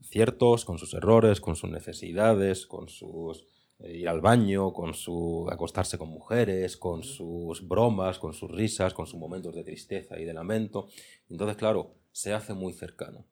[0.01, 3.47] ciertos, con sus errores, con sus necesidades, con sus
[3.85, 9.07] ir al baño, con su acostarse con mujeres, con sus bromas, con sus risas, con
[9.07, 10.89] sus momentos de tristeza y de lamento.
[11.29, 13.27] Entonces, claro, se hace muy cercano.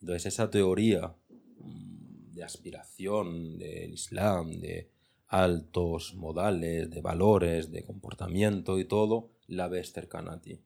[0.00, 1.14] Entonces, esa teoría
[1.58, 4.90] mm, de aspiración del Islam, de
[5.28, 10.60] altos modales, de valores, de comportamiento y todo, la ves cercana a ti.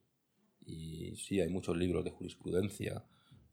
[0.64, 3.04] Y sí, hay muchos libros de jurisprudencia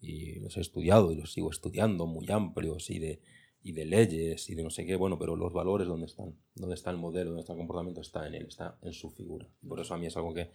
[0.01, 3.21] y los he estudiado y los sigo estudiando, muy amplios y de,
[3.63, 6.35] y de leyes y de no sé qué, bueno, pero los valores, ¿dónde están?
[6.53, 7.29] ¿Dónde está el modelo?
[7.29, 8.01] ¿Dónde está el comportamiento?
[8.01, 9.47] Está en él, está en su figura.
[9.65, 10.51] Por eso a mí es algo que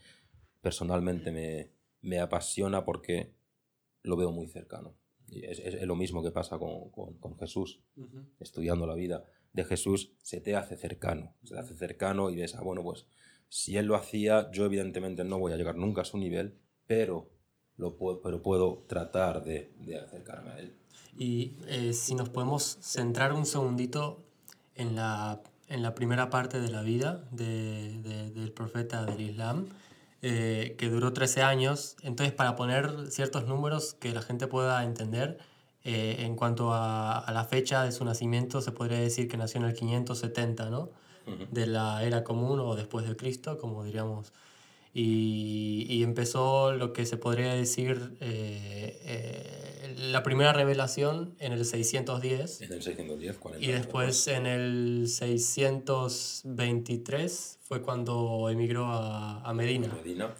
[0.61, 3.33] personalmente me, me apasiona porque
[4.03, 4.95] lo veo muy cercano.
[5.27, 7.83] Y es, es, lo mismo que pasa con, con, Jesús,
[8.41, 12.55] estudiando la vida de Jesús, se te hace cercano, se te hace cercano y ves,
[12.55, 13.07] ah, bueno, pues
[13.49, 17.31] si él lo hacía, yo evidentemente no voy a llegar nunca a su nivel, pero,
[17.77, 20.79] lo puedo, pero puedo tratar de, de acercarme a él.
[21.19, 24.23] Y eh, si nos podemos centrar un segundito
[24.77, 29.67] en la, en la primera parte de la vida de, de, del profeta del Islam,
[30.23, 31.97] eh, que duró 13 años.
[32.03, 35.39] Entonces, para poner ciertos números que la gente pueda entender,
[35.85, 39.61] eh, en cuanto a, a, la fecha de su nacimiento, se podría decir que nació
[39.61, 40.91] en el 570, ¿no?
[41.51, 44.33] De la era común o después de Cristo, como diríamos.
[45.01, 52.63] Y, y empezó lo que se podría decir eh, la primera revelación en el 610.
[52.63, 59.87] En el 610, 40 Y después en el 623 fue cuando emigró a, a Medina.
[59.87, 60.35] Medina.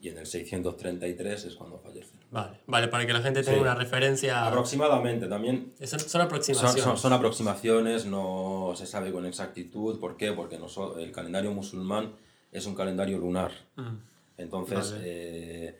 [0.00, 2.14] Y en el 633 es cuando fallece.
[2.30, 4.46] Vale, vale, para que la gente tenga una referencia.
[4.46, 5.72] Aproximadamente también.
[5.82, 6.84] Son, son aproximaciones.
[6.84, 9.98] Son, son, aproximaciones, no se sabe con exactitud.
[9.98, 10.30] ¿Por qué?
[10.32, 12.12] Porque nosotros, el calendario musulmán
[12.54, 13.52] es un calendario lunar.
[13.76, 13.96] Mm.
[14.38, 15.02] Entonces, vale.
[15.04, 15.78] eh,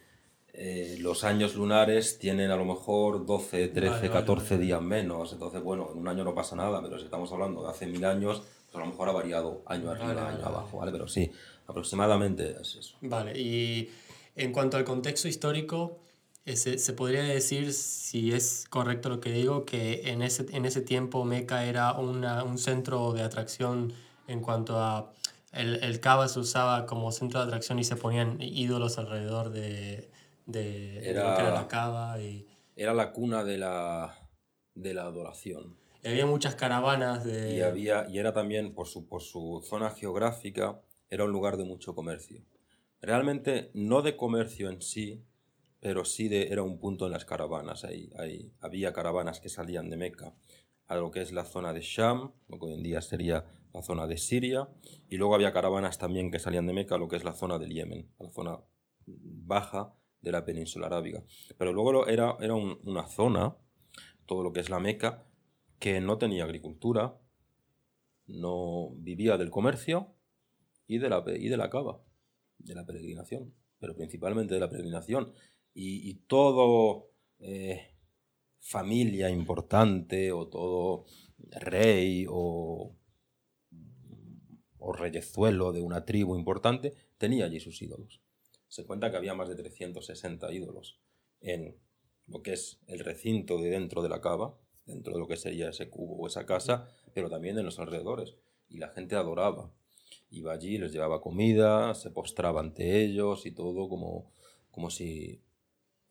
[0.52, 5.32] eh, los años lunares tienen a lo mejor 12, 13, vale, 14 días menos.
[5.32, 8.04] Entonces, bueno, en un año no pasa nada, pero si estamos hablando de hace mil
[8.04, 10.92] años, pues a lo mejor ha variado año arriba, año abajo, ¿vale?
[10.92, 11.30] Pero sí,
[11.66, 12.96] aproximadamente es eso.
[13.00, 13.90] Vale, y
[14.36, 15.98] en cuanto al contexto histórico,
[16.44, 20.82] ese, se podría decir, si es correcto lo que digo, que en ese, en ese
[20.82, 23.92] tiempo Meca era una, un centro de atracción
[24.28, 25.12] en cuanto a...
[25.54, 30.10] El, el Kaaba se usaba como centro de atracción y se ponían ídolos alrededor de,
[30.46, 32.20] de, Era- de lo que era la Kaaba.
[32.20, 34.18] Y, Era la cuna de la,
[34.74, 35.76] de la adoración.
[36.02, 37.54] y había muchas caravanas de...
[37.56, 41.64] Y, había, y era también, por su, por su zona geográfica, era un lugar de
[41.64, 42.42] mucho comercio.
[43.00, 45.22] Realmente no de comercio en sí,
[45.80, 47.84] pero sí de, era un punto en las caravanas.
[47.84, 50.32] Ahí, ahí había caravanas que salían de Meca
[50.86, 53.82] a lo que es la zona de Sham, lo que hoy en día sería la
[53.82, 54.68] zona de Siria,
[55.10, 57.72] y luego había caravanas también que salían de Meca lo que es la zona del
[57.74, 58.60] Yemen, la zona
[59.06, 61.22] baja de la península arábiga.
[61.58, 63.56] Pero luego era, era un- una zona,
[64.26, 65.26] todo lo que es la Meca,
[65.78, 67.18] que no tenía agricultura,
[68.26, 70.14] no vivía del comercio
[70.86, 72.00] y de la, y de la cava,
[72.58, 75.32] de la peregrinación, pero principalmente de la peregrinación.
[75.74, 77.10] Y, y todo
[77.40, 77.90] eh,
[78.60, 81.04] familia importante o todo
[81.50, 82.94] rey o,
[84.84, 88.20] o reyezuelo de una tribu importante tenía allí sus ídolos.
[88.68, 90.98] Se cuenta que había más de 360 ídolos
[91.40, 91.76] en
[92.26, 95.70] lo que es el recinto de dentro de la cava, dentro de lo que sería
[95.70, 98.34] ese cubo o esa casa, pero también en los alrededores.
[98.68, 99.72] Y la gente adoraba.
[100.30, 104.32] Iba allí, les llevaba comida, se postraba ante ellos y todo como,
[104.70, 105.42] como si,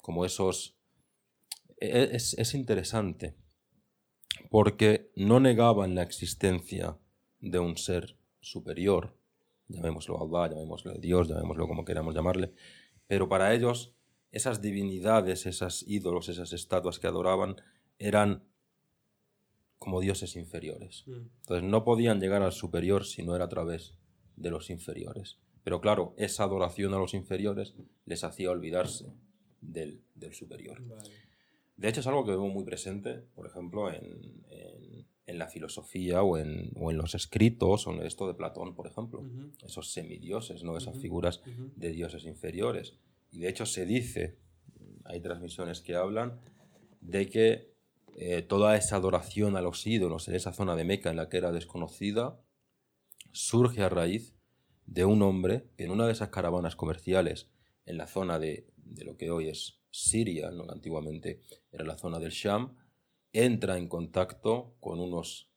[0.02, 0.76] como esos...
[1.80, 3.36] e- Es, es interesante
[4.50, 6.98] porque no negaban la existencia
[7.40, 9.16] de un ser superior,
[9.68, 12.54] llamémoslo Allah, llamémoslo Dios, llamémoslo como queramos llamarle,
[13.08, 13.96] pero para ellos
[14.32, 17.56] esas divinidades, esas ídolos, esas estatuas que adoraban
[18.00, 18.44] eran
[19.80, 21.04] como dioses inferiores.
[21.08, 21.12] Mm.
[21.42, 23.96] Entonces no podían llegar al superior si no era a través
[24.36, 25.40] de los inferiores.
[25.64, 27.76] Pero claro, esa adoración a los inferiores
[28.06, 29.14] les hacía olvidarse
[29.62, 30.82] del, del superior.
[31.78, 36.22] De hecho, es algo que vemos muy presente, por ejemplo, en, en- en la filosofía
[36.22, 39.24] o en, o en los escritos, o en esto de Platón, por ejemplo.
[39.64, 40.78] Esos semidioses, ¿no?
[40.78, 41.42] Esas figuras
[41.76, 42.96] de dioses inferiores.
[43.32, 44.38] Y de hecho se dice,
[45.06, 46.40] hay transmisiones que hablan,
[47.02, 47.74] de que
[48.16, 51.38] eh, toda esa adoración a los ídolos en esa zona de Meca en la que
[51.38, 52.40] era desconocida,
[53.32, 54.36] surge a raíz
[54.86, 57.50] de un hombre que en una de esas caravanas comerciales
[57.86, 60.66] en la zona de, de lo que hoy es Siria, ¿no?
[60.70, 62.76] antiguamente era la zona del Sham,
[63.34, 65.50] entra en contacto con unos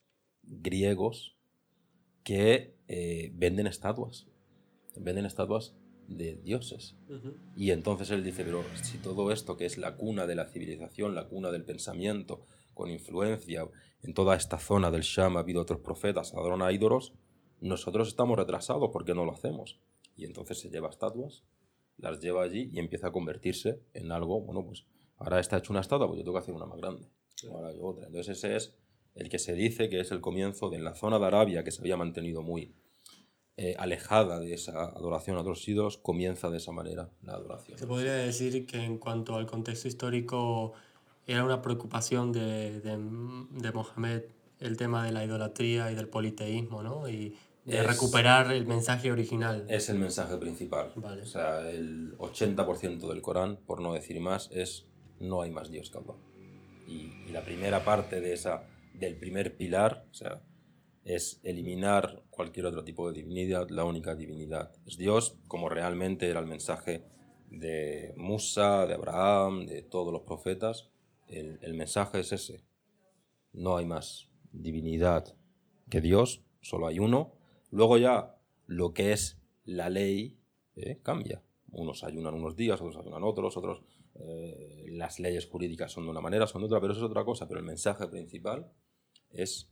[0.43, 1.37] griegos
[2.25, 4.27] que eh, venden estatuas,
[4.97, 5.77] venden estatuas
[6.09, 6.97] de dioses.
[7.57, 11.15] Y entonces él dice, pero si todo esto que es la cuna de la civilización,
[11.15, 13.69] la cuna del pensamiento, con influencia,
[14.03, 17.15] en toda esta zona del Sham ha habido otros profetas, adoran a ídolos,
[17.61, 19.81] nosotros estamos retrasados porque no lo hacemos.
[20.15, 21.45] Y entonces se lleva estatuas,
[21.97, 25.81] las lleva allí y empieza a convertirse en algo, bueno, pues ahora está hecho una
[25.81, 27.09] estatua, pues yo tengo que hacer una más grande.
[27.51, 28.07] Ahora hay otra.
[28.07, 28.75] Entonces ese es
[29.15, 31.81] el que se dice que es el comienzo de la zona de Arabia que se
[31.81, 32.75] había mantenido muy
[33.57, 37.79] eh, alejada de esa adoración a otros ídolos, comienza de esa manera la adoración.
[37.79, 40.75] Se podría decir que en cuanto al contexto histórico
[41.27, 44.25] era una preocupación de, de, de Mohamed
[44.61, 47.09] el tema de la idolatría y del politeísmo, ¿no?
[47.09, 49.67] Y de recuperar el mensaje original.
[49.69, 50.93] Es el mensaje principal.
[50.95, 51.23] Vale.
[51.23, 54.87] O sea, el 80% del Corán, por no decir más, es
[55.19, 56.15] no hay más Dios que Allah.
[56.87, 58.63] Y, la primera parte de esa,
[58.95, 60.07] del primer pilar,
[61.05, 66.41] es eliminar cualquier otro tipo de divinidad, la única divinidad es Dios, como realmente era
[66.41, 67.05] el mensaje
[67.51, 70.89] de Musa, de Abraham, de todos los profetas.
[71.29, 72.65] El, el mensaje es ese.
[73.53, 75.37] No hay más divinidad
[75.91, 77.33] que Dios, solo hay uno.
[77.71, 80.39] Luego ya lo que es la ley
[80.77, 81.43] eh, cambia.
[81.71, 83.83] Unos ayunan unos días, otros ayunan otros, otros
[84.21, 87.25] eh, las leyes jurídicas son de una manera, son de otra, pero eso es otra
[87.25, 87.47] cosa.
[87.49, 88.71] Pero el mensaje principal
[89.31, 89.71] es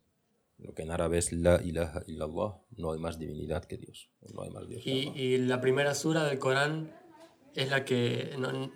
[0.58, 4.10] lo que en árabe es la ilaha illallah, no hay más divinidad que Dios.
[4.32, 6.92] No hay más Dios Y, y la primera sura del Corán
[7.54, 8.70] es la que, no,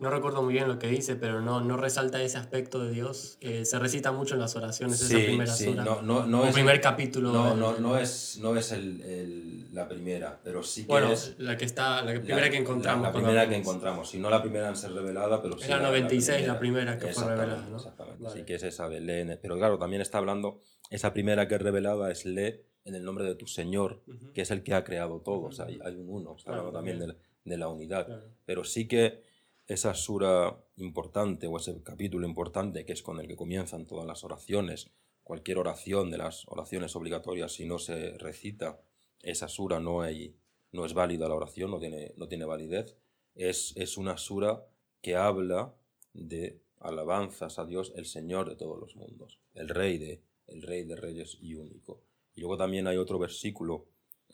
[0.00, 3.36] no recuerdo muy bien lo que dice, pero no, no resalta ese aspecto de Dios.
[3.40, 5.84] que se recita mucho en las oraciones, esa primera sura.
[5.84, 7.32] no, no, no es primer capítulo.
[7.32, 11.36] No, no, no es, no es el, el- la primera, pero sí que Bueno, es
[11.38, 13.02] la que está, la primera la- que encontramos.
[13.02, 15.64] La, la primera que encontramos, si no la primera en ser revelada, pero sí.
[15.66, 17.76] Era 96 la primera que fue revelada, ¿no?
[17.76, 18.36] Exactamente, Vale.
[18.40, 19.38] sí que es esa de Lee.
[19.40, 20.58] Pero claro, también está hablando,
[20.90, 24.32] esa primera que es revelada es Lee en el nombre de tu Señor, Ujú.
[24.32, 25.42] que es el que ha creado todo.
[25.48, 27.22] O sea, hay, hay un uno, está Claro, hablando también de, también.
[27.44, 28.06] la- de la unidad.
[28.06, 28.22] Claro.
[28.46, 29.22] Pero sí que
[29.70, 34.24] esa sura importante o ese capítulo importante que es con el que comienzan todas las
[34.24, 34.90] oraciones,
[35.22, 38.80] cualquier oración de las oraciones obligatorias, si no se recita
[39.22, 42.96] esa sura, no, es válida la oración, no tiene, no tiene validez.
[43.36, 44.66] Es, es una sura
[45.00, 45.72] que habla
[46.14, 50.82] de alabanzas a Dios, el Señor de todos los mundos, el Rey de, el Rey
[50.82, 52.02] de Reyes y único.
[52.34, 53.86] Y luego también hay otro versículo,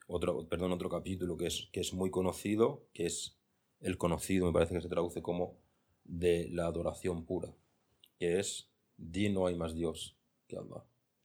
[0.07, 3.36] otro, perdón, otro capítulo que es, que es muy conocido, que es
[3.81, 5.59] el conocido, me parece que se traduce como
[6.05, 7.55] de la adoración pura,
[8.19, 10.17] que es di no hay más Dios
[10.47, 10.85] que Allah,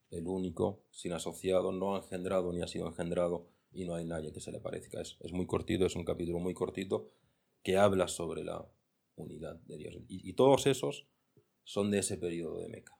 [0.10, 4.34] el único, sin asociado, no ha engendrado ni ha sido engendrado y no hay nadie
[4.34, 5.00] que se le parezca.
[5.00, 7.12] Es, es muy cortito, es un capítulo muy cortito
[7.64, 8.68] que habla sobre la
[9.16, 9.96] unidad de Dios.
[10.08, 11.08] Y, todos esos
[11.64, 12.98] son de ese periodo de Meca.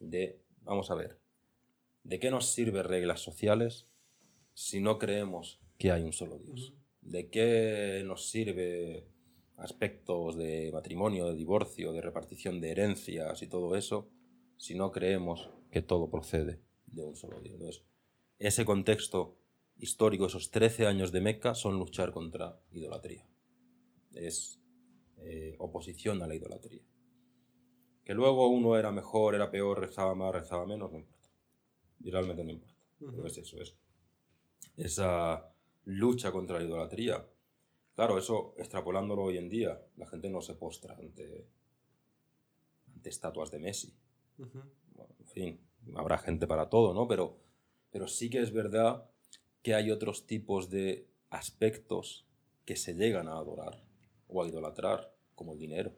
[0.00, 1.18] De, vamos a ver,
[2.02, 3.86] ¿de qué nos sirve reglas sociales
[4.54, 6.74] si no creemos que hay un solo Dios?
[7.02, 9.06] ¿De qué nos sirve
[9.56, 14.08] aspectos de matrimonio, de divorcio, de repartición de herencias y todo eso
[14.56, 17.54] si no creemos que todo procede de un solo Dios?
[17.54, 17.84] Entonces,
[18.38, 19.36] ese contexto
[19.78, 23.26] histórico, esos 13 años de Meca, son luchar contra idolatría.
[24.14, 24.60] Es
[25.18, 26.82] eh, oposición a la idolatría.
[28.04, 31.28] Que luego uno era mejor, era peor, rezaba más, rezaba menos, no importa.
[32.00, 32.74] Y realmente no importa.
[32.98, 33.76] Pero es eso, es
[34.76, 35.51] esa
[35.84, 37.26] lucha contra la idolatría.
[37.94, 41.46] Claro, eso extrapolándolo hoy en día, la gente no se postra ante,
[42.94, 43.94] ante estatuas de Messi.
[44.38, 45.60] Bueno, en fin,
[45.94, 47.06] habrá gente para todo, ¿no?
[47.06, 47.38] Pero,
[47.90, 49.04] pero sí que es verdad
[49.62, 52.26] que hay otros tipos de aspectos
[52.64, 53.82] que se llegan a adorar
[54.28, 55.92] o a idolatrar, como el dinero,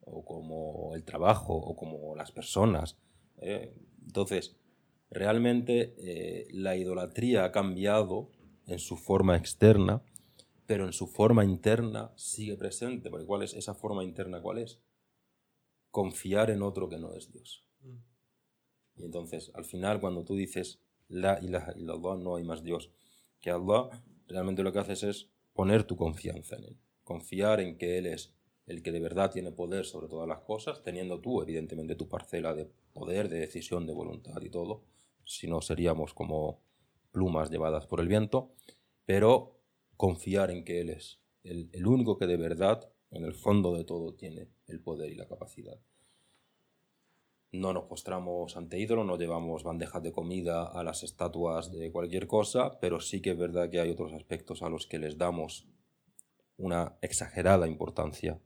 [0.00, 2.96] o como el trabajo, o como las personas.
[3.38, 3.74] ¿eh?
[4.04, 4.56] Entonces,
[5.10, 8.30] realmente eh, la idolatría ha cambiado
[8.68, 10.02] en su forma externa,
[10.66, 13.10] pero en su forma interna sigue presente.
[13.10, 14.40] Porque ¿cuál es esa forma interna?
[14.40, 14.80] ¿Cuál es?
[15.90, 17.64] Confiar en otro que no es Dios.
[17.80, 17.96] Mm.
[18.96, 22.90] Y entonces, al final, cuando tú dices La ilaha illallah, no hay más Dios
[23.40, 23.88] que Allah,
[24.26, 26.76] realmente lo que haces es poner tu confianza en Él.
[27.02, 28.34] Confiar en que Él es
[28.66, 32.54] el que de verdad tiene poder sobre todas las cosas, teniendo tú, evidentemente, tu parcela
[32.54, 34.84] de poder, de decisión, de voluntad y todo.
[35.24, 36.60] Si no, seríamos como
[37.10, 38.54] plumas llevadas por el viento.
[39.04, 39.58] Pero
[39.96, 44.14] confiar en que Él es el, único que de verdad, en el fondo de todo,
[44.14, 45.78] tiene el poder y la capacidad.
[47.50, 52.26] No nos postramos ante ídolos, no llevamos bandejas de comida a las estatuas de cualquier
[52.26, 55.66] cosa, pero sí que es verdad que hay otros aspectos a los que les damos
[56.58, 58.40] una exagerada importancia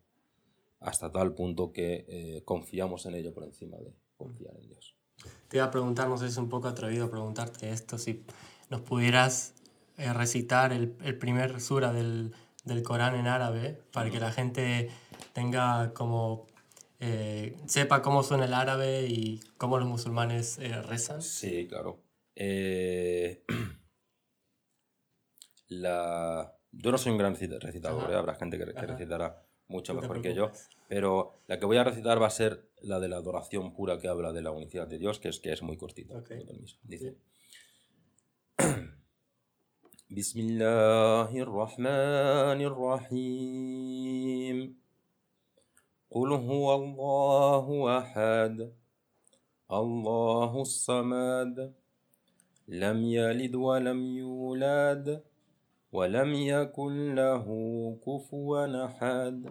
[0.78, 4.96] hasta tal punto que eh, confiamos en ello por encima de confiar en Dios.
[5.49, 8.25] Te iba a preguntar, no sé si es un poco atrevido preguntarte esto, si
[8.70, 9.55] nos pudieras
[9.99, 12.33] eh, recitar el, el primer sura del,
[12.64, 14.91] del Corán en árabe para que la gente
[15.35, 16.47] tenga como
[17.05, 21.20] eh, sepa cómo suena el árabe y cómo los musulmanes eh, rezan?
[21.20, 22.01] Sí, claro.
[22.37, 23.45] Eh,
[25.66, 26.57] la...
[26.70, 28.11] Yo no soy un gran recitador.
[28.11, 28.14] ¿eh?
[28.14, 30.70] habrá gente que, que recitará mucho No te mejor que yo, preocupes.
[30.88, 34.07] pero la que voy a recitar va a ser la de la adoración pura que
[34.07, 36.18] habla de la unicidad de Dios, que es, que es muy cortita.
[36.18, 36.30] Ok.
[36.30, 36.78] con permiso.
[36.84, 37.15] Dice,
[40.09, 44.57] بسم الله الرحمن الرحيم
[46.11, 48.72] قل هو الله أحد
[49.72, 51.74] الله الصمد
[52.68, 55.24] لم يلد ولم يولد
[55.91, 57.45] ولم يكن له
[58.05, 59.49] كفوا أحد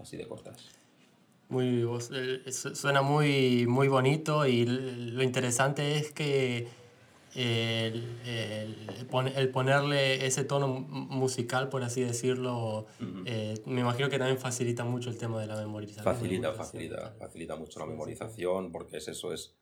[0.00, 0.56] Así de cortas.
[1.48, 6.66] Muy, eh, su- suena muy, muy bonito y lo interesante es que
[7.34, 12.86] el, el pon- el ponerle ese tono mu- musical, por así decirlo,
[13.26, 16.04] eh, me imagino que también facilita mucho el tema de la memorización.
[16.04, 19.54] Facilita, memorización facilita, facilita mucho la memorización porque es eso, es,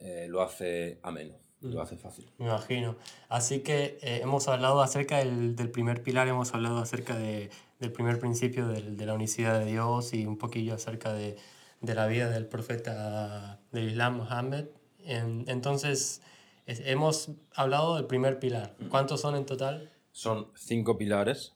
[0.00, 1.34] eh, lo hace ameno,
[1.72, 2.30] lo hace fácil.
[2.38, 2.96] Me imagino.
[3.28, 7.50] Así que eh, hemos hablado acerca del, del primer pilar, hemos hablado acerca de,
[7.80, 11.36] del primer principio del- de la unicidad de Dios y un poquillo acerca de,
[11.80, 14.66] de la vida del profeta del Islam, Mohammed.
[15.00, 16.20] En- entonces,
[16.66, 18.76] es- hemos hablado del primer pilar.
[18.90, 19.90] ¿Cuántos son en total?
[20.12, 21.54] Son cinco pilares.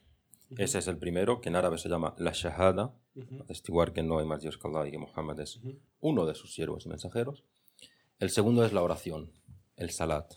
[0.57, 2.95] Ese es el primero, que en árabe se llama la shahada,
[3.41, 5.79] atestiguar que no hay más Dios que Allah y que Muhammad es Ujú.
[6.01, 7.45] uno de sus siervos y mensajeros.
[8.19, 9.31] El segundo es la oración,
[9.79, 10.35] el salat.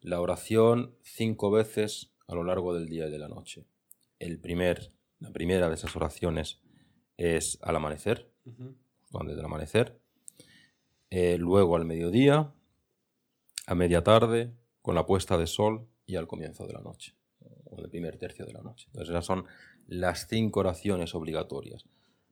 [0.00, 3.64] La oración cinco veces a lo largo del día y de la noche.
[4.18, 6.60] El primer, la primera de esas oraciones
[7.16, 8.74] es al amanecer, Ujú.
[9.00, 9.98] justo antes del amanecer.
[11.10, 12.52] Eh, luego al mediodía,
[13.66, 14.52] a media tarde,
[14.82, 17.14] con la puesta de sol y al comienzo de la noche,
[17.64, 18.86] o el primer tercio de la noche.
[18.88, 19.46] Entonces esas son
[19.86, 21.84] las cinco oraciones obligatorias.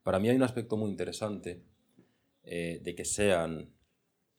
[0.03, 1.63] Para mí hay un aspecto muy interesante
[2.43, 3.73] eh, de que sean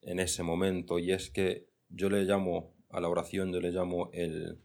[0.01, 4.09] en ese momento y es que yo le llamo a la oración, yo le llamo
[4.13, 4.59] el,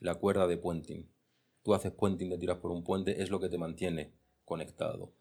[0.00, 1.10] la cuerda de puenting.
[1.62, 4.12] Tú haces puenting, te tiras por un puente, es lo que te mantiene
[4.44, 5.12] conectado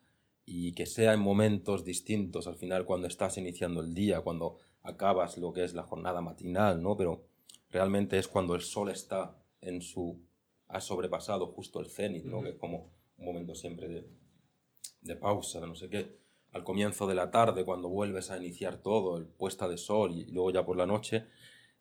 [0.45, 5.37] y que sea en momentos distintos al final cuando estás iniciando el día, cuando acabas
[5.37, 6.97] lo que es la jornada matinal, ¿no?
[6.97, 7.23] Pero
[7.69, 10.19] realmente es cuando el sol está en su
[10.67, 12.41] ha sobrepasado justo el cenit, ¿no?
[12.41, 14.09] Que es como un momento siempre de,
[15.01, 16.20] de pausa, de no sé qué.
[16.51, 20.25] Al comienzo de la tarde, cuando vuelves a iniciar todo, el puesta de sol y
[20.31, 21.25] luego ya por la noche,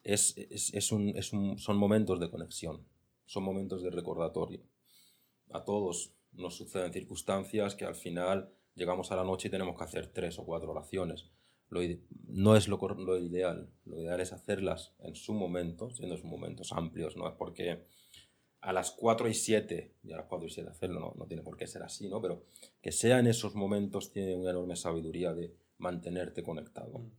[0.04, 2.86] es, es, es un, es un- son momentos de conexión,
[3.26, 4.60] son momentos de recordatorio.
[5.50, 9.84] A todos nos suceden circunstancias que al final llegamos a la noche y tenemos que
[9.84, 11.30] hacer tres o cuatro oraciones.
[12.28, 16.72] No es lo, lo ideal, lo ideal es hacerlas en su momento, siendo sus momentos
[16.72, 17.84] amplios, no es porque
[18.60, 21.42] a las 4 y 7, y a las 4 y 7 hacerlo no, no tiene
[21.42, 22.20] por qué ser así, ¿no?
[22.20, 22.44] Pero
[22.82, 26.98] que sea en esos momentos tiene una enorme sabiduría de mantenerte conectado.
[26.98, 27.10] Mm.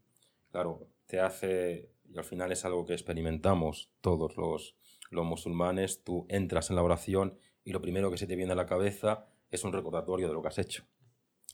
[0.51, 4.75] Claro, te hace, y al final es algo que experimentamos todos los,
[5.09, 8.55] los musulmanes, tú entras en la oración y lo primero que se te viene a
[8.55, 10.83] la cabeza es un recordatorio de lo que has hecho.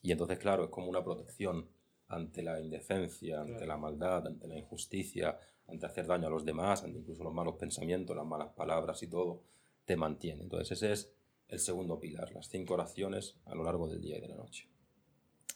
[0.02, 1.68] Y entonces, claro, es como una protección
[2.08, 3.66] ante la indecencia, ante Claro.
[3.68, 7.56] la maldad, ante la injusticia, ante hacer daño a los demás, ante incluso los malos
[7.56, 9.42] pensamientos, las malas palabras y todo,
[9.88, 10.44] te mantiene.
[10.44, 11.14] Entonces ese es
[11.48, 14.68] el segundo pilar, las cinco oraciones a lo largo del día y de la noche.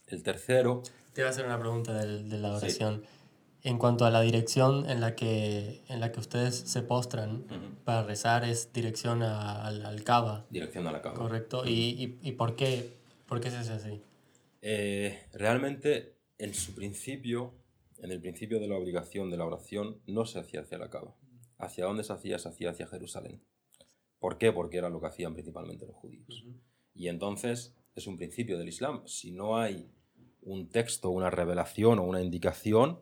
[0.08, 0.82] El tercero,
[1.14, 2.66] Te voy a hacer una pregunta del- de, la Sí.
[2.66, 3.04] oración.
[3.64, 7.46] En cuanto a la dirección en la que, en la que ustedes se postran
[7.84, 11.16] para rezar, es dirección a- al, al Kaaba, dirección a la cama.
[11.16, 11.64] ¿correcto?
[11.66, 12.90] ¿Y, y, y por, qué,
[13.28, 14.02] por qué se hace así?
[14.62, 17.54] Eh, realmente, en su principio,
[18.00, 21.14] en el principio de la obligación de la oración, no se hacía hacia la Cava.
[21.58, 22.40] ¿Hacia dónde se hacía?
[22.40, 23.44] Se hacía hacia Jerusalén.
[24.22, 24.54] ¿Por qué?
[24.54, 26.46] Porque era lo que hacían principalmente los judíos.
[26.94, 29.02] Y entonces es un principio del Islam.
[29.08, 29.90] Si no hay
[30.44, 33.00] un texto, una revelación o una indicación,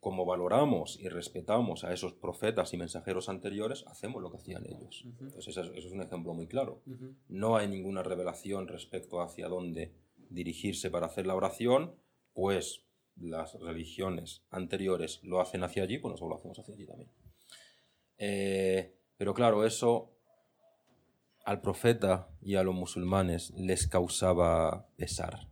[0.00, 5.04] como valoramos y respetamos a esos profetas y mensajeros anteriores, hacemos lo que hacían ellos.
[5.04, 6.80] Entonces eso, es un ejemplo muy claro.
[7.28, 9.92] No hay ninguna revelación respecto hacia dónde
[10.30, 11.96] dirigirse para hacer la oración,
[12.32, 17.10] pues las religiones anteriores lo hacen hacia allí, pues nosotros lo hacemos hacia allí también.
[18.16, 20.13] Eh, pero claro, eso
[21.44, 25.48] al profeta y a los musulmanes les causaba pesar,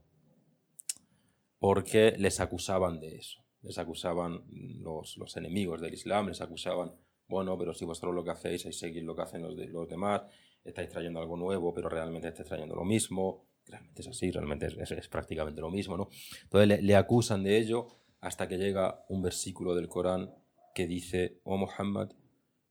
[1.58, 3.40] porque les acusaban de eso.
[3.62, 4.42] Les acusaban
[4.80, 6.92] los, los enemigos del Islam, les acusaban,
[7.28, 10.22] bueno, pero si vosotros lo que hacéis es seguir lo que hacen los, los demás,
[10.64, 14.76] estáis trayendo algo nuevo, pero realmente estáis trayendo lo mismo, realmente es así, realmente es,
[14.78, 16.08] es- es prácticamente lo mismo, ¿no?
[16.42, 17.86] Entonces le, le acusan de ello
[18.20, 20.34] hasta que llega un versículo del Corán
[20.74, 22.10] que dice, oh Muhammad,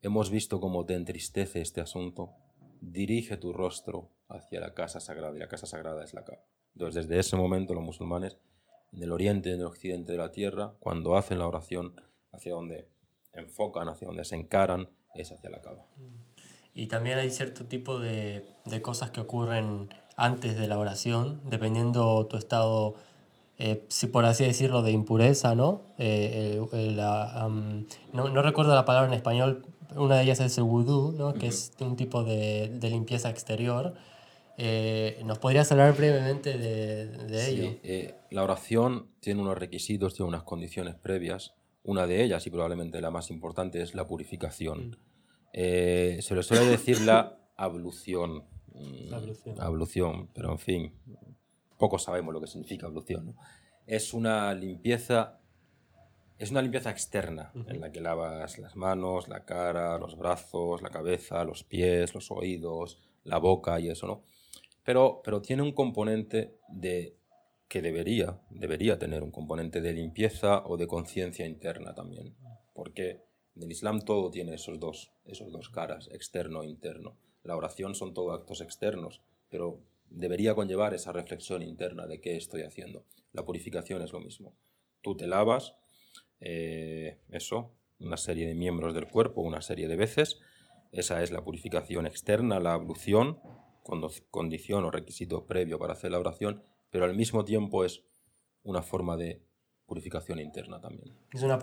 [0.01, 2.31] hemos visto cómo te entristece este asunto,
[2.81, 6.43] dirige tu rostro hacia la casa sagrada, y la casa sagrada es la Kaaba.
[6.73, 8.37] Entonces, desde ese momento, los musulmanes,
[8.91, 11.95] en el oriente y en el occidente de la tierra, cuando hacen la oración,
[12.33, 12.89] hacia donde
[13.33, 15.85] enfocan, hacia donde se encaran, es hacia la cava.
[16.73, 22.25] Y también hay cierto tipo de, de cosas que ocurren antes de la oración, dependiendo
[22.27, 22.95] tu estado,
[23.63, 25.83] eh, si por así decirlo, de impureza, ¿no?
[25.99, 26.59] Eh,
[26.95, 27.47] la,
[28.11, 31.35] no, no, recuerdo la palabra en español, una de ellas es el vudú, ¿no?
[31.35, 33.93] que es un tipo de, de limpieza exterior.
[34.57, 38.15] Eh, ¿Nos podrías hablar brevemente de, de sí, ello?
[38.31, 41.53] la oración tiene unos requisitos, tiene unas condiciones previas.
[41.83, 44.97] Una de ellas, y probablemente la más importante, es la purificación.
[45.53, 46.19] Mm.
[46.19, 48.43] se le suele decir la ablución.
[48.73, 49.61] Mm, ablución.
[49.61, 50.29] ablución.
[50.33, 50.93] pero en fin,
[51.81, 53.25] pocos sabemos lo que significa ablución.
[53.25, 53.35] ¿no?
[53.87, 55.39] Es una limpieza,
[56.37, 60.91] es una limpieza externa en la que lavas las manos, la cara, los brazos, la
[60.91, 64.23] cabeza, los pies, los oídos, la boca y eso, ¿no?
[64.83, 67.17] Pero, pero tiene un componente de
[67.67, 72.35] que debería, debería tener un componente de limpieza o de conciencia interna también,
[72.73, 73.23] porque
[73.55, 77.17] en el Islam todo tiene esos dos, esos dos caras, externo e interno.
[77.43, 79.79] La oración son todo actos externos, pero
[80.11, 83.05] debería conllevar esa reflexión interna de qué estoy haciendo.
[83.31, 84.53] La purificación es lo mismo.
[85.01, 85.75] Tú te lavas,
[86.39, 90.39] eh, eso, una serie de miembros del cuerpo, una serie de veces.
[90.91, 93.39] Esa es la purificación externa, la ablución,
[94.29, 98.03] condición o requisito previo para hacer la oración, pero al mismo tiempo es
[98.63, 99.41] una forma de
[99.85, 101.15] purificación interna también.
[101.33, 101.57] Es una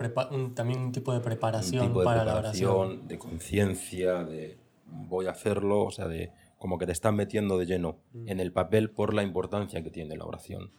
[0.53, 3.07] también un tipo de preparación de para la oración.
[3.07, 7.65] De conciencia, de voy a hacerlo, o sea, de como que te están metiendo de
[7.65, 8.29] lleno mm.
[8.29, 10.71] en el papel por la importancia que tiene la oración.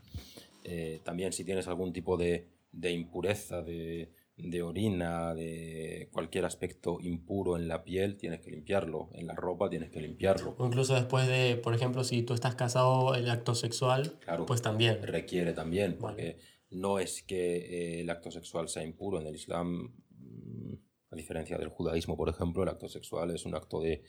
[0.63, 6.99] Eh, también si tienes algún tipo de, de impureza, de, de orina, de cualquier aspecto
[7.01, 9.09] impuro en la piel, tienes que limpiarlo.
[9.15, 10.55] En la ropa tienes que limpiarlo.
[10.59, 15.03] O incluso después de, por ejemplo, si tú estás casado, el acto sexual, pues también.
[15.03, 16.39] Requiere también, porque
[16.71, 19.21] no es que eh, el acto sexual sea impuro.
[19.21, 20.75] En el Islam, mm,
[21.11, 24.03] a diferencia del judaísmo, por ejemplo, el acto sexual es un acto de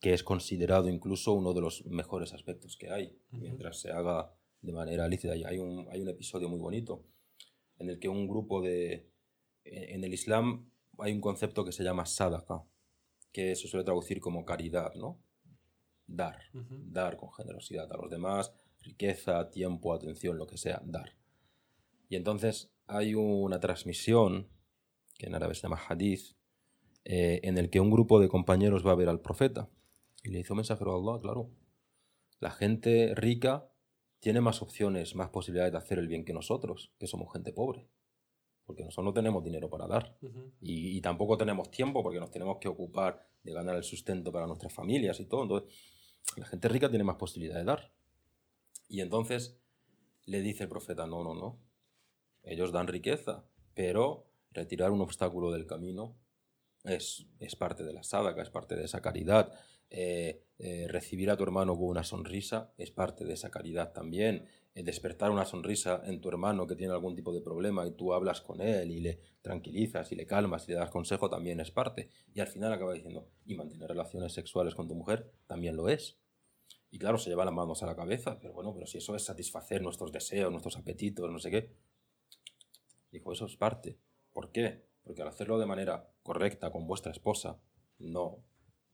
[0.00, 4.72] que es considerado incluso uno de los mejores aspectos que hay, mientras se haga de
[4.72, 5.36] manera lícita.
[5.36, 7.04] Y hay un, hay un episodio muy bonito
[7.78, 9.10] en el que un grupo de...
[9.64, 12.64] En el Islam hay un concepto que se llama sadaqa,
[13.32, 15.20] que se suele traducir como caridad, ¿no?
[16.06, 21.16] Dar, dar con generosidad a los demás, riqueza, tiempo, atención, lo que sea, dar.
[22.08, 24.48] Y entonces hay una transmisión,
[25.18, 26.35] que en árabe se llama hadith,
[27.08, 29.68] eh, en el que un grupo de compañeros va a ver al profeta.
[30.24, 31.50] Y le hizo mensajero a Allah, claro.
[32.40, 33.70] La gente rica
[34.18, 37.86] tiene más opciones, más posibilidades de hacer el bien que nosotros, que somos gente pobre.
[38.64, 40.18] Porque nosotros no tenemos dinero para dar.
[40.60, 44.72] y, tampoco tenemos tiempo porque nos tenemos que ocupar de ganar el sustento para nuestras
[44.72, 45.44] familias y todo.
[45.44, 45.72] Entonces,
[46.36, 47.92] la gente rica tiene más posibilidades de dar.
[48.88, 49.60] Y entonces
[50.24, 51.60] le dice el profeta, no, no, no.
[52.42, 53.44] Ellos dan riqueza,
[53.74, 56.16] pero retirar un obstáculo del camino
[56.86, 59.52] es, es parte de la sádaca, es parte de esa caridad.
[59.88, 64.46] Eh, eh, recibir a tu hermano con una sonrisa es parte de esa caridad también.
[64.74, 68.12] Eh, despertar una sonrisa en tu hermano que tiene algún tipo de problema y tú
[68.12, 71.70] hablas con él y le tranquilizas y le calmas y le das consejo también es
[71.70, 72.10] parte.
[72.34, 76.18] Y al final acaba diciendo, y mantener relaciones sexuales con tu mujer también lo es.
[76.90, 79.22] Y claro, se lleva las manos a la cabeza, pero bueno, pero si eso es
[79.22, 81.72] satisfacer nuestros deseos, nuestros apetitos, no sé qué.
[83.10, 83.98] Dijo, eso es parte.
[84.32, 84.85] ¿Por qué?
[85.06, 87.60] Porque al hacerlo de manera correcta con vuestra esposa,
[88.00, 88.42] no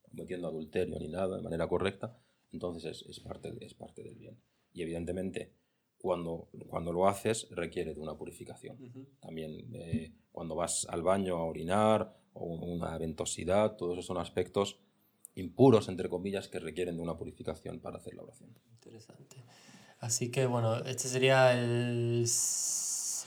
[0.02, 2.18] cometiendo adulterio ni nada de manera correcta,
[2.52, 4.38] entonces es, parte, es parte del bien.
[4.74, 5.54] Y evidentemente,
[5.96, 8.76] cuando, cuando lo haces, requiere de una purificación.
[9.20, 14.80] También eh, cuando vas al baño a orinar o una ventosidad, todos esos son aspectos
[15.34, 18.54] impuros, entre comillas, que requieren de una purificación para hacer la oración.
[18.70, 19.36] Interesante.
[19.98, 22.26] Así que bueno, este sería el,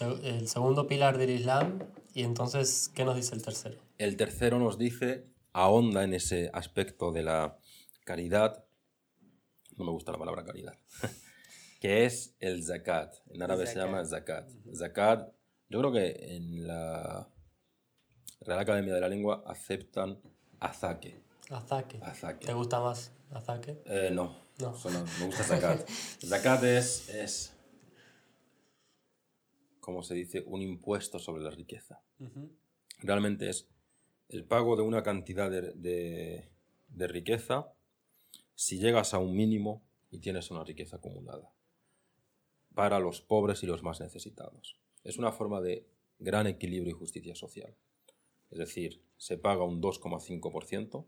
[0.01, 1.79] el segundo pilar del Islam.
[2.13, 3.77] Y entonces, ¿qué nos dice el tercero?
[3.97, 7.57] El tercero nos dice ahonda en ese aspecto de la
[8.03, 8.65] caridad,
[9.77, 10.77] no me gusta la palabra caridad,
[11.79, 13.15] que es el zakat.
[13.29, 14.49] En árabe se llama zakat.
[14.73, 15.33] Zakat,
[15.69, 17.27] yo creo que en la
[18.41, 20.19] Real Academia de la Lengua aceptan
[20.59, 21.23] azaque.
[21.49, 21.99] Azaque.
[22.45, 23.81] ¿Te gusta más azaque?
[23.85, 24.75] Eh, no, no.
[25.19, 25.87] me gusta zakat.
[26.21, 27.54] zakat es, es,
[29.85, 32.01] como se dice, un impuesto sobre la riqueza.
[32.97, 33.69] Realmente es
[34.29, 36.49] el pago de una cantidad de,
[36.89, 37.71] riqueza
[38.55, 41.51] si llegas a un mínimo y tienes una riqueza acumulada
[42.73, 44.75] para los pobres y los más necesitados.
[45.03, 45.85] Es una forma de
[46.17, 47.75] gran equilibrio y justicia social.
[48.49, 51.05] Es decir, se paga un 2,5%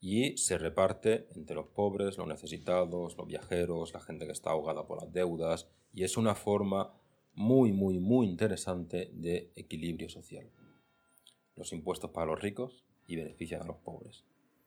[0.00, 4.88] y se reparte entre los pobres, los necesitados, los viajeros, la gente que está ahogada
[4.88, 6.97] por las deudas y es una forma
[7.38, 10.46] muy, muy, muy interesante de equilibrio social.
[11.56, 14.24] Los impuestos para los ricos y benefician a los pobres.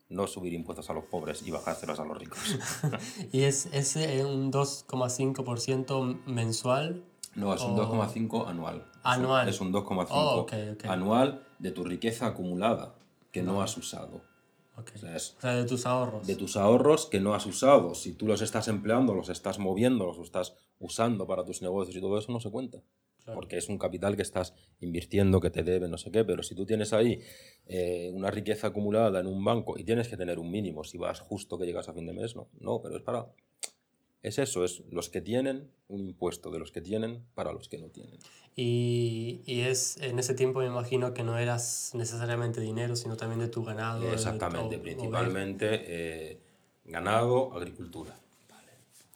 [0.10, 2.40] No subir impuestos a los pobres y bajárselos a los ricos.
[3.32, 7.04] ¿Y es, es eh, un 2,5% mensual?
[7.36, 8.86] No, es un o- 2,5 anual.
[9.04, 9.48] Anual.
[9.48, 10.86] Es un 2,5 Oh, ok, ok.
[10.86, 12.96] anual de tu riqueza acumulada
[13.32, 14.22] que no has usado.
[14.78, 14.92] Ok.
[14.96, 16.28] O sea, es O sea, de tus ahorros.
[16.28, 17.96] de tus ahorros que no has usado.
[17.96, 22.02] Si tú los estás empleando, los estás moviendo, los estás usando para tus negocios y
[22.02, 22.82] todo eso, no se cuenta.
[23.24, 23.40] Claro.
[23.40, 26.26] Porque es un capital que estás invirtiendo, que te debe, no sé qué.
[26.26, 27.22] Pero si tú tienes ahí
[27.68, 31.20] eh, una riqueza acumulada en un banco y tienes que tener un mínimo, si vas
[31.20, 32.50] justo que llegas a fin de mes, no.
[32.60, 33.28] No, pero es para.
[34.24, 37.80] Es eso, es los que tienen un impuesto de los que tienen para los que
[37.80, 38.20] no tienen.
[38.56, 43.40] Y, y es en ese tiempo me imagino que no eras necesariamente dinero, sino también
[43.40, 44.12] de tu ganado.
[44.12, 46.40] Exactamente, o principalmente eh,
[46.86, 48.16] ganado, agricultura.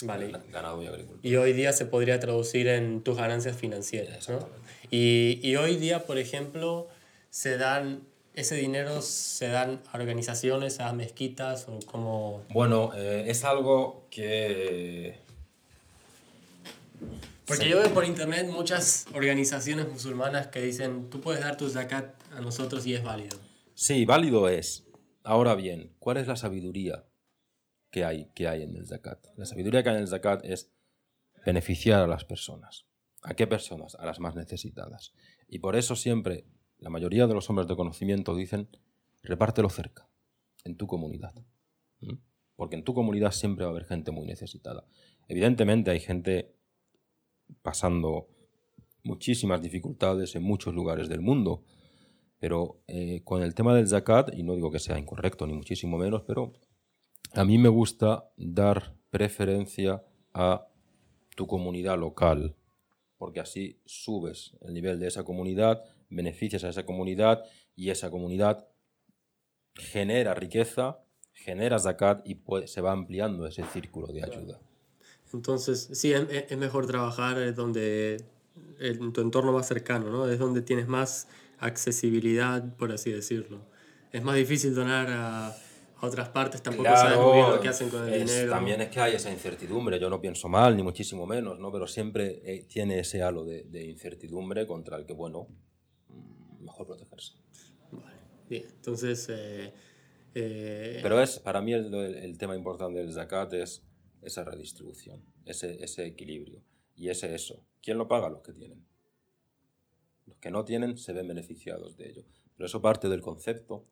[0.03, 0.27] Vale.
[0.31, 1.19] Gana- Ganado y agricultura.
[1.23, 4.39] Y hoy día se podría traducir en tus ganancias financieras, ¿no?
[4.91, 6.87] Y, y hoy día, por ejemplo,
[7.29, 8.01] se dan,
[8.33, 12.43] ese dinero se dan a organizaciones, a mezquitas o como...
[12.49, 15.17] Bueno, eh, es algo que...
[17.45, 17.69] Porque Sí.
[17.69, 22.41] yo veo por internet muchas organizaciones musulmanas que dicen, tú puedes dar tu zakat a
[22.41, 23.37] nosotros y es válido.
[23.75, 24.83] Sí, válido es.
[25.23, 27.03] Ahora bien, ¿cuál es la sabiduría
[27.95, 29.25] que hay, que hay en el zakat?
[29.37, 30.69] La sabiduría que hay en el zakat es
[31.45, 32.87] beneficiar a las personas.
[33.21, 33.95] ¿A qué personas?
[33.95, 35.13] A las más necesitadas.
[35.47, 36.43] Y por eso siempre
[36.77, 38.67] la mayoría de los hombres de conocimiento dicen,
[39.23, 40.09] repártelo cerca,
[40.65, 41.33] en tu comunidad.
[42.57, 44.85] Porque en tu comunidad siempre va a haber gente muy necesitada.
[45.29, 46.53] Evidentemente hay gente
[47.61, 48.27] pasando
[49.03, 51.63] muchísimas dificultades en muchos lugares del mundo,
[52.39, 55.97] pero eh, con el tema del zakat, y no digo que sea incorrecto ni muchísimo
[55.97, 56.51] menos, pero
[57.35, 60.67] a mí me gusta dar preferencia a
[61.35, 62.55] tu comunidad local,
[63.17, 67.43] porque así subes el nivel de esa comunidad, beneficias a esa comunidad
[67.75, 68.67] y esa comunidad
[69.75, 70.99] genera riqueza,
[71.33, 74.59] genera zakat y puede- se va ampliando ese círculo de ayuda.
[75.33, 78.23] Entonces, sí, es, mejor trabajar eh, donde,
[78.79, 80.29] en tu entorno más cercano, ¿no?
[80.29, 81.27] Es donde tienes más
[81.59, 83.59] accesibilidad, por así decirlo.
[84.13, 85.57] Es más difícil donar a,
[85.97, 88.51] a otras partes, tampoco sabes muy bien lo que hacen con el es- dinero.
[88.51, 91.71] También es que hay esa incertidumbre, yo no pienso mal, ni muchísimo menos, ¿no?
[91.71, 95.47] pero siempre eh, tiene ese halo de, de incertidumbre contra el que, bueno,
[96.09, 97.33] mm, mejor protegerse.
[97.91, 98.17] Vale,
[98.49, 98.65] bien.
[98.75, 99.73] Entonces, eh,
[100.33, 103.83] eh, Pero es, para mí el tema importante del zakat es
[104.21, 106.61] esa redistribución, ese, ese equilibrio.
[106.97, 107.63] Y ese eso.
[107.81, 108.29] ¿Quién lo paga?
[108.29, 108.85] Los que tienen.
[110.25, 112.23] Los que no tienen se ven beneficiados de ello.
[112.57, 113.85] Pero eso parte del concepto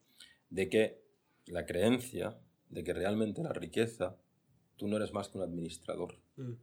[0.50, 1.03] de que
[1.48, 2.38] la creencia
[2.70, 4.18] de que realmente la riqueza,
[4.78, 6.20] tú no eres más que un administrador.
[6.38, 6.54] mm,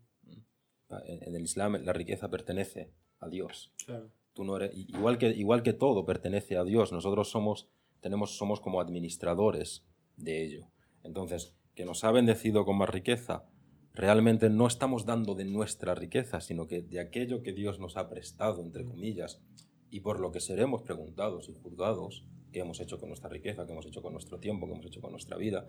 [1.07, 3.73] En, en el Islam la riqueza pertenece a Dios.
[3.85, 4.11] claro.
[4.33, 7.69] Tú no eres, igual, que, igual que todo pertenece a Dios, nosotros somos,
[8.01, 9.85] tenemos, somos como administradores
[10.17, 10.69] de ello.
[11.03, 13.45] Entonces, que nos ha bendecido con más riqueza,
[13.93, 18.09] realmente no estamos dando de nuestra riqueza, sino que de aquello que Dios nos ha
[18.09, 19.43] prestado, entre comillas,
[19.91, 23.73] y por lo que seremos preguntados y juzgados, qué hemos hecho con nuestra riqueza, qué
[23.73, 25.67] hemos hecho con nuestro tiempo, qué hemos hecho con nuestra vida,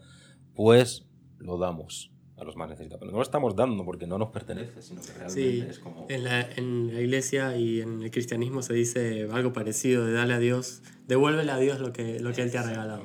[0.56, 1.06] pues
[1.40, 3.00] lo damos a los más necesitados.
[3.02, 6.08] Pero no lo estamos dando porque no nos pertenece, sino que realmente Sí, es como...
[6.10, 10.34] en la, en la iglesia y en el cristianismo se dice algo parecido de darle
[10.34, 13.04] a Dios, devuélvele a Dios lo que, lo que Él te ha regalado.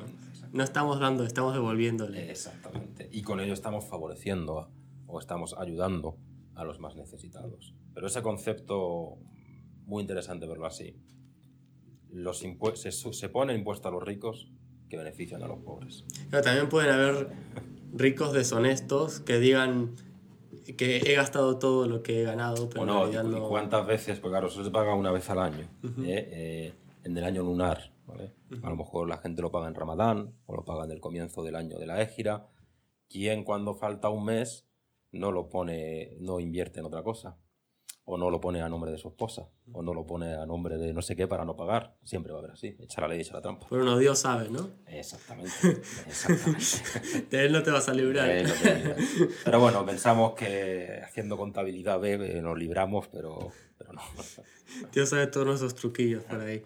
[0.53, 2.31] No estamos dando, estamos devolviéndole.
[2.31, 3.11] Exactamente.
[3.13, 4.71] Y con ello estamos favoreciendo a-
[5.07, 6.17] o estamos ayudando
[6.55, 7.75] a los más necesitados.
[7.95, 9.19] Pero ese concepto,
[9.85, 10.97] muy interesante verlo así.
[12.11, 14.49] Los se, se pone impuesto a los ricos
[14.89, 16.05] que benefician a los pobres.
[16.31, 17.29] Pero también pueden haber
[17.93, 19.95] ricos deshonestos que digan
[20.77, 23.49] que he gastado todo lo que he ganado, pero O en no, realidad y- no.
[23.49, 25.69] cuántas veces, porque claro, eso se paga una vez al año,
[26.03, 26.29] ¿eh?
[26.33, 26.73] Eh,
[27.05, 27.93] en el año lunar.
[28.07, 28.33] ¿vale?
[28.63, 31.43] A lo mejor la gente lo paga en Ramadán o lo paga en el comienzo
[31.43, 32.47] del año de la égira.
[33.09, 34.65] ¿Quién cuando falta un mes
[35.11, 37.37] no lo pone, no invierte en otra cosa?
[38.09, 40.79] O no lo pone a nombre de su esposa, o no lo pone a nombre
[40.79, 41.97] de no sé qué para no pagar.
[42.05, 43.67] Siempre va a haber así, echa la ley, echa la trampa.
[43.69, 44.71] Pero uno Dios sabe, ¿no?
[44.87, 45.51] Exactamente,
[46.07, 47.29] exactamente.
[47.31, 48.31] De Él no te vas a librar.
[49.45, 54.03] Pero bueno, pensamos que haciendo contabilidad B eh, nos libramos, pero, pero no.
[54.93, 56.63] Dios sabe todos nuestros truquillos por ahí.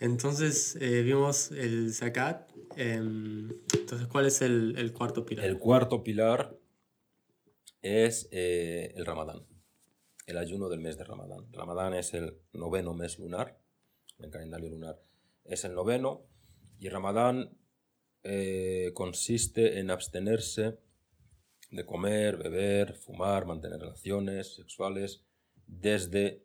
[0.00, 2.50] Entonces eh, vimos el zakat.
[2.76, 5.44] em, entonces, ¿cuál es el, el cuarto pilar?
[5.44, 6.58] El cuarto pilar
[7.82, 9.46] es eh, el Ramadán,
[10.30, 11.52] el ayuno del mes de Ramadán.
[11.52, 13.58] Ramadán es el noveno mes lunar,
[14.18, 15.00] el calendario lunar
[15.44, 16.24] es el noveno,
[16.78, 17.58] y Ramadán
[18.22, 20.78] eh, consiste en abstenerse
[21.70, 25.24] de comer, beber, fumar, mantener relaciones sexuales
[25.66, 26.44] desde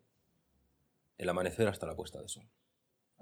[1.18, 2.48] el amanecer hasta la puesta de sol.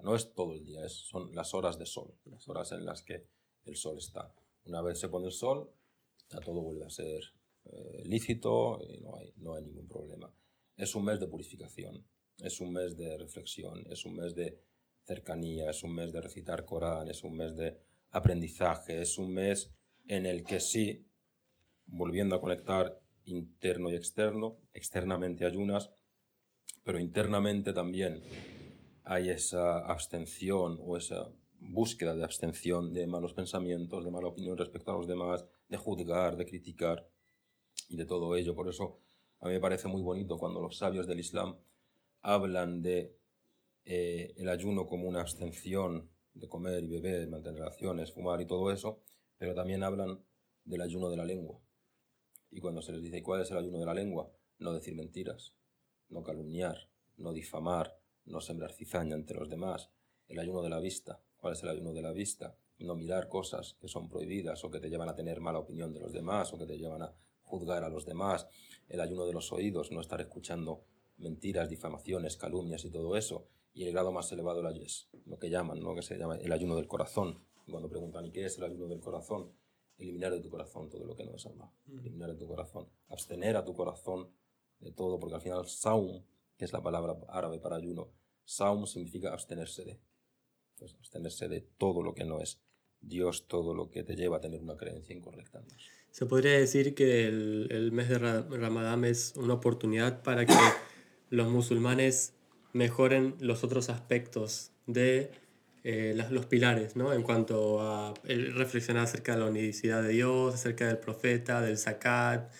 [0.02, 3.26] No es todo el día, son las horas de sol, las horas en las que
[3.66, 4.34] el sol está.
[4.64, 5.70] Una vez se pone el sol,
[6.30, 7.22] ya todo vuelve a ser
[7.66, 10.32] eh, lícito y no hay ningún problema.
[10.76, 12.04] Es un mes de purificación,
[12.38, 14.58] es un mes de reflexión, es un mes de
[15.04, 17.78] cercanía, es un mes de recitar Corán, es un mes de
[18.10, 19.70] aprendizaje, es un mes
[20.06, 21.06] en el que sí,
[21.86, 25.90] volviendo a conectar interno y externo, externamente ayunas,
[26.82, 28.22] pero internamente también
[29.04, 34.90] hay esa abstención o esa búsqueda de abstención de malos pensamientos, de mala opinión respecto
[34.92, 37.08] a los demás, de juzgar, de criticar
[37.88, 38.54] y de todo ello.
[38.54, 38.98] Por eso
[39.44, 41.58] a mí me parece muy bonito cuando los sabios del Islam
[42.22, 43.14] hablan de
[43.84, 48.72] eh, el ayuno como una abstención de comer y beber, mantener relaciones, fumar y todo
[48.72, 49.02] eso,
[49.36, 50.24] pero también hablan
[50.64, 51.60] del ayuno de la lengua.
[52.50, 54.32] Y cuando se les dice, ¿cuál es el ayuno de la lengua?
[54.60, 55.52] No decir mentiras,
[56.08, 56.88] no calumniar,
[57.18, 59.90] no difamar, no sembrar cizaña entre los demás.
[60.26, 61.20] El ayuno de la vista.
[61.36, 62.56] ¿Cuál es el ayuno de la vista?
[62.78, 66.00] No mirar cosas que son prohibidas o que te llevan a tener mala opinión de
[66.00, 67.14] los demás o que te llevan a
[67.58, 68.48] juzgar a los demás.
[68.88, 70.84] El ayuno de los oídos, no estar escuchando
[71.18, 73.46] mentiras, difamaciones, calumnias y todo eso.
[73.72, 75.94] Y el grado más elevado es lo que llaman, ¿no?
[75.94, 77.44] que se llama el ayuno del corazón.
[77.70, 79.52] Cuando preguntan, ¿y qué es el ayuno del corazón?
[79.96, 81.70] Eliminar de tu corazón todo lo que no es Allah.
[81.86, 81.98] Mm.
[82.00, 82.88] Eliminar de tu corazón.
[83.08, 84.30] Abstener a tu corazón
[84.80, 86.24] de todo, porque al final saum,
[86.56, 88.12] que es la palabra árabe para ayuno,
[88.44, 90.00] saum significa abstenerse de.
[90.76, 92.60] Pues abstenerse de todo lo que no es
[93.06, 95.62] Dios, todo lo que te lleva a tener una creencia incorrecta.
[96.10, 100.54] Se podría decir que el, el mes de Ramadán es una oportunidad para que
[101.30, 102.34] los musulmanes
[102.72, 105.30] mejoren los otros aspectos de
[105.84, 107.12] eh, los pilares, ¿no?
[107.12, 112.50] En cuanto a reflexionar acerca de la unicidad de Dios, acerca del profeta, del zakat,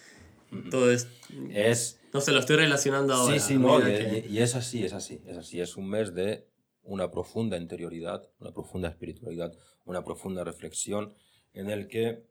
[0.71, 1.09] todo es,
[1.51, 2.01] es...
[2.13, 3.39] No se lo estoy relacionando ahora.
[3.39, 5.61] Sí, sí, no, y, y, es así, es así, es así.
[5.61, 6.47] Es un mes de
[6.85, 9.53] una profunda interioridad, una profunda espiritualidad,
[9.85, 11.15] una profunda reflexión,
[11.53, 12.25] en el que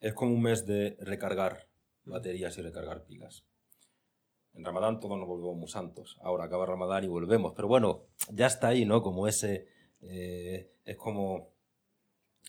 [0.00, 1.68] es como un mes de recargar
[2.04, 3.44] baterías y recargar pilas.
[4.54, 6.18] En Ramadán todos nos volvemos muy santos.
[6.22, 7.52] Ahora acaba Ramadán y volvemos.
[7.54, 9.02] Pero bueno, ya está ahí, ¿no?
[9.02, 9.68] Como ese...
[10.02, 11.52] Eh, es como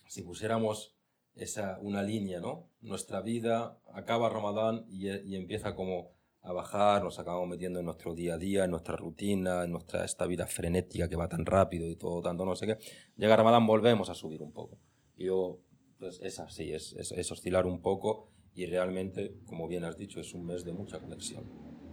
[0.08, 0.96] si pusiéramos
[1.36, 2.70] esa, una línea, ¿no?
[2.82, 6.12] Nuestra vida acaba Ramadán y, y, empieza como
[6.44, 10.04] a bajar, nos acabamos metiendo en nuestro día a día, en nuestra rutina, en nuestra
[10.04, 12.78] esta vida frenética que va tan rápido y todo tanto no sé qué.
[13.16, 14.80] Llega Ramadán, volvemos a subir un poco.
[15.16, 15.60] Y yo,
[16.00, 20.20] pues es así, es, es, es oscilar un poco y realmente, como bien has dicho,
[20.20, 21.46] es un mes de mucha conexión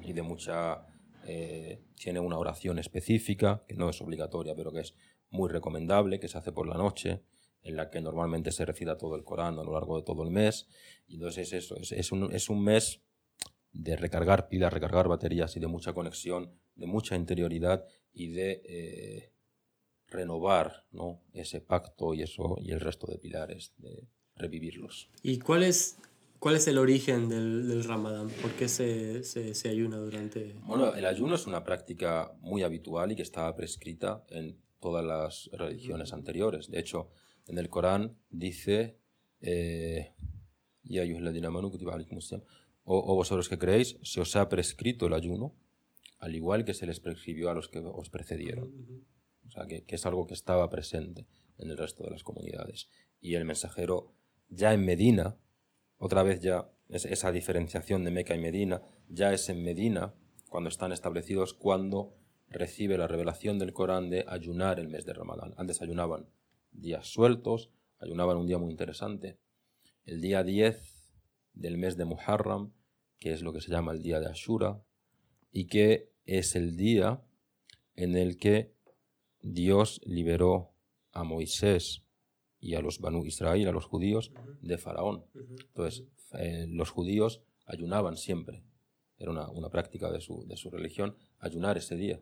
[0.03, 0.87] y de mucha...
[1.27, 4.95] Eh, tiene una oración específica, que no es obligatoria, pero que es
[5.31, 7.23] muy recomendable, que se hace por la noche,
[7.63, 10.31] en la que normalmente se recita todo el Corán a lo largo de todo el
[10.31, 10.69] mes.
[11.07, 13.03] Y entonces es eso, es, es, un, es un mes
[13.79, 19.33] de recargar pilas, recargar baterías y de mucha conexión, de mucha interioridad y de eh,
[20.09, 21.23] renovar ¿no?
[21.33, 25.11] ese pacto y, eso, y el resto de pilares, de revivirlos.
[25.23, 25.97] ¿Y cuál es
[26.41, 28.29] ¿Cuál es el origen del, del Ramadán?
[28.29, 30.55] ¿Por qué se, se, se, ayuna durante...?
[30.67, 35.51] Bueno, el ayuno es una práctica muy habitual y que estaba prescrita en todas las
[35.53, 36.71] religiones anteriores.
[36.71, 37.09] De hecho,
[37.47, 38.99] en el Corán dice...
[39.41, 40.13] Eh,
[42.91, 45.55] o, o vosotros que creéis, se os ha prescrito el ayuno,
[46.19, 48.73] al igual que se les prescribió a los que os precedieron.
[49.47, 51.27] O sea, que, que es algo que estaba presente
[51.59, 52.89] en el resto de las comunidades.
[53.21, 54.15] Y el mensajero,
[54.49, 55.37] ya en Medina,
[55.99, 60.15] otra vez ya esa diferenciación de Meca y Medina, ya es en Medina
[60.49, 62.15] cuando están establecidos cuando
[62.49, 65.53] recibe la revelación del Corán de ayunar el mes de Ramadán.
[65.59, 66.31] Antes ayunaban
[66.73, 69.37] días sueltos, ayunaban un día muy interesante.
[70.07, 70.98] El día 10
[71.59, 72.73] del mes de Muharram,
[73.19, 74.83] que es lo que se llama el día de Ashura,
[75.51, 77.23] y que es el día
[77.95, 78.75] en el que
[79.41, 80.73] Dios liberó
[81.13, 82.05] a Moisés
[82.61, 85.25] y a los Banu Israel, a los judíos, de Faraón.
[85.35, 86.05] Entonces,
[86.35, 88.63] eh, los judíos ayunaban siempre.
[89.17, 92.21] Era una, una práctica de su, de su, religión ayunar ese día,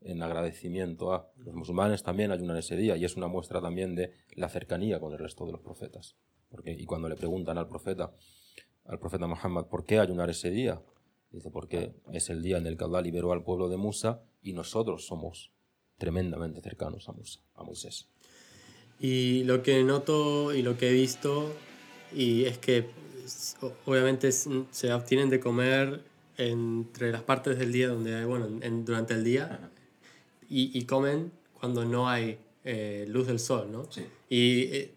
[0.00, 4.12] en agradecimiento a los musulmanes también ayunan ese día, y es una muestra también de
[4.34, 6.16] la cercanía con el resto de los profetas.
[6.48, 8.14] Porque, y cuando le preguntan al profeta,
[8.88, 10.80] al profeta Muhammad, ¿por qué ayunar ese día?
[11.30, 14.52] Dice, porque es el día en el que Allah liberó al pueblo de Musa y
[14.52, 15.52] nosotros somos
[15.98, 18.08] tremendamente cercanos a Musa, a Moisés.
[19.00, 21.52] Y lo que noto y lo que he visto
[22.14, 22.86] y es que
[23.84, 26.02] obviamente se abstienen de comer
[26.38, 29.70] entre las partes del día donde hay, bueno, en, durante el día
[30.48, 33.90] y, y, comen cuando no hay eh, luz del sol, ¿no?
[33.90, 34.02] Sí.
[34.28, 34.94] Y eh,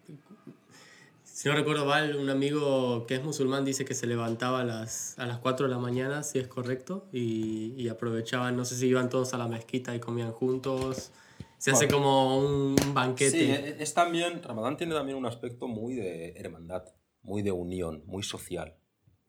[1.40, 5.18] Si no recuerdo mal, un amigo que es musulmán dice que se levantaba a las,
[5.18, 8.88] a las 4 de la mañana, si es correcto, y, y aprovechaban, no sé si
[8.88, 11.14] iban todos a la mezquita y comían juntos.
[11.58, 13.32] Se hace como un banquete.
[13.32, 16.84] Sí, e- es también, Ramadán tiene también un aspecto muy de hermandad,
[17.22, 18.76] muy de unión, muy social.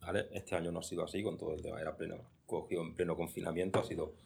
[0.01, 0.27] ¿vale?
[0.33, 3.15] Este año no ha sido así, con todo el tema, era pleno, cogido en pleno
[3.15, 4.17] confinamiento, ha sido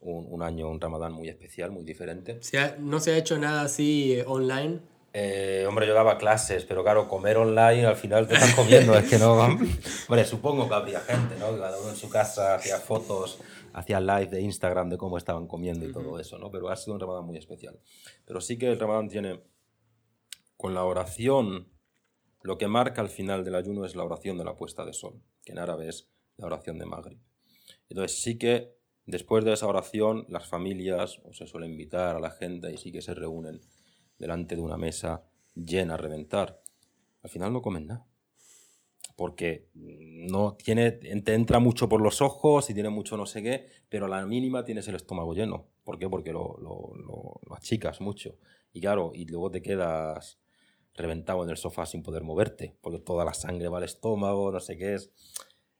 [0.00, 2.42] un, un año, un Ramadán muy especial, muy diferente.
[2.42, 4.93] Se ha- no se ha hecho nada así eh, online.
[5.16, 9.08] Eh, hombre, yo daba clases, pero claro, comer online al final te están comiendo, es
[9.08, 9.34] que no...
[10.08, 11.54] Hombre, supongo que habría gente, ¿no?
[11.54, 13.38] Que Cada uno en su casa hacía fotos,
[13.74, 16.50] hacía live de Instagram de cómo estaban comiendo y todo eso, ¿no?
[16.50, 17.78] Pero ha sido un Ramadán muy especial.
[18.24, 19.40] Pero sí que el Ramadán tiene,
[20.56, 21.68] con la oración,
[22.42, 25.22] lo que marca al final del ayuno es la oración de la puesta de sol,
[25.44, 27.20] que en árabe es la oración de Maghrib.
[27.88, 28.74] Entonces sí que
[29.06, 32.90] después de esa oración las familias o se suele invitar a la gente y sí
[32.90, 33.60] que se reúnen
[34.18, 36.62] delante de una mesa llena a reventar.
[37.22, 38.06] Al final no comen nada.
[39.16, 43.68] Porque no tiene, te entra mucho por los ojos y tiene mucho no sé qué,
[43.88, 45.68] pero a la mínima tienes el estómago lleno.
[45.84, 46.08] ¿Por qué?
[46.08, 48.36] Porque lo, lo, lo- lo achicas mucho.
[48.72, 50.40] Y claro, y luego te quedas
[50.94, 54.58] reventado en el sofá sin poder moverte, porque toda la sangre va al estómago, no
[54.60, 55.12] sé qué es.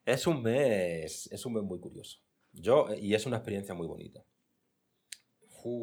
[0.04, 2.20] Es un mes, es un mes muy curioso.
[2.52, 4.24] Yo, y es una experiencia muy bonita.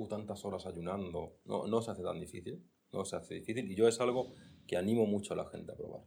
[0.08, 1.40] Tantas horas ayunando.
[1.46, 2.64] No, no se hace tan difícil.
[2.92, 3.72] No se hace difícil.
[3.72, 4.34] Y yo es algo
[4.68, 6.04] que animo mucho a la gente a probar.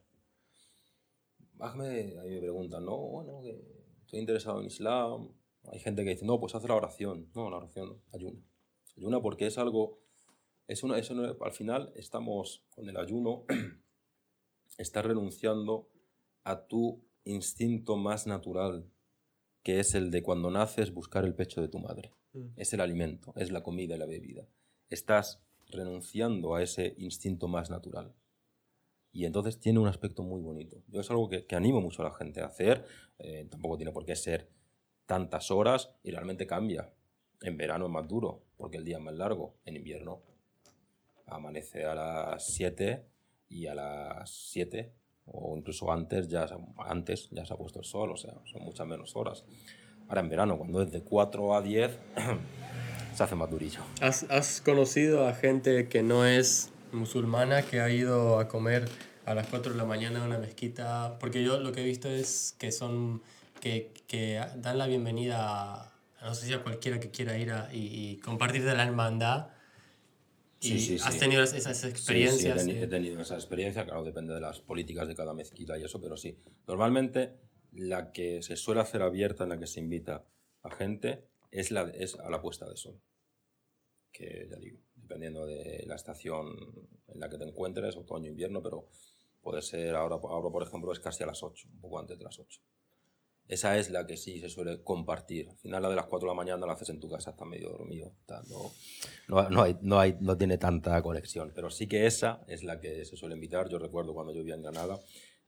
[1.59, 3.61] Ahmed, a mí me preguntan, no, bueno, que
[4.03, 5.29] estoy interesado en Islam.
[5.73, 7.31] Hay gente que dice, no, pues haz la oración.
[7.35, 8.41] No, la oración ayuna.
[8.97, 9.99] Ayuna porque es algo,
[10.69, 13.45] es una, es una- al final estamos con el ayuno,
[14.79, 15.89] estás renunciando
[16.45, 18.89] a tu instinto más natural,
[19.65, 22.13] que es el de cuando naces buscar el pecho de tu madre
[22.57, 24.47] es el alimento, es la comida y la bebida.
[24.91, 28.15] Estás renunciando a ese instinto más natural.
[29.13, 30.83] Y entonces tiene un aspecto muy bonito.
[30.89, 32.85] Yo es algo que, animo mucho a la gente a hacer.
[33.19, 34.49] eh, tampoco tiene por qué ser
[35.07, 36.93] tantas horas y realmente cambia.
[37.41, 39.55] En verano es más duro porque el día es más largo.
[39.65, 40.23] En invierno
[41.27, 43.07] amanece a las 7
[43.49, 44.93] y a las 7
[45.27, 46.47] o incluso antes ya,
[46.79, 49.45] antes ya se ha puesto el sol, o sea, son muchas menos horas.
[50.09, 51.91] Ahora en verano, cuando es de 4 a 10,
[53.15, 53.81] se hace más durillo.
[54.01, 58.89] ¿Has, has conocido a gente que no es musulmana que ha ido a comer
[59.25, 61.17] a las 4 de la mañana a una mezquita?
[61.19, 63.23] Porque yo lo que he visto es que son
[63.61, 65.39] que, que dan la bienvenida
[65.85, 65.93] a,
[66.23, 67.79] no sé si a cualquiera que quiera ir a, y,
[68.13, 69.49] y compartir de la hermandad.
[70.61, 71.21] Y Sí, sí, has sí.
[71.21, 72.59] tenido esas Sí, sí, he, experiencias.
[72.67, 72.79] teni- sí.
[72.79, 76.17] he tenido esa experiencia, claro, depende de las políticas de cada mezquita y eso, pero
[76.17, 76.37] sí.
[76.67, 77.33] Normalmente
[77.75, 80.25] la que se suele hacer abierta, en la que se invita
[80.63, 83.01] a gente, es, la, es a la puesta de sol.
[84.13, 86.57] Que ya digo, dependiendo de la estación
[87.09, 88.89] en la que te encuentres, otoño, invierno, pero
[89.43, 92.25] puede ser ahora, ahora por ejemplo, es casi a las 8, un poco antes de
[92.25, 92.61] las 8.
[93.47, 95.51] Esa es la que sí se suele compartir.
[95.51, 97.47] Al final la de las 4 de la mañana la haces en tu casa, estás
[97.47, 98.15] medio dormido.
[98.21, 98.73] está- no,
[99.29, 101.53] no, no no, no tiene tanta conexión.
[101.55, 103.69] Pero sí que esa es la que se suele invitar.
[103.69, 104.99] Yo recuerdo cuando yo vivía en Granada,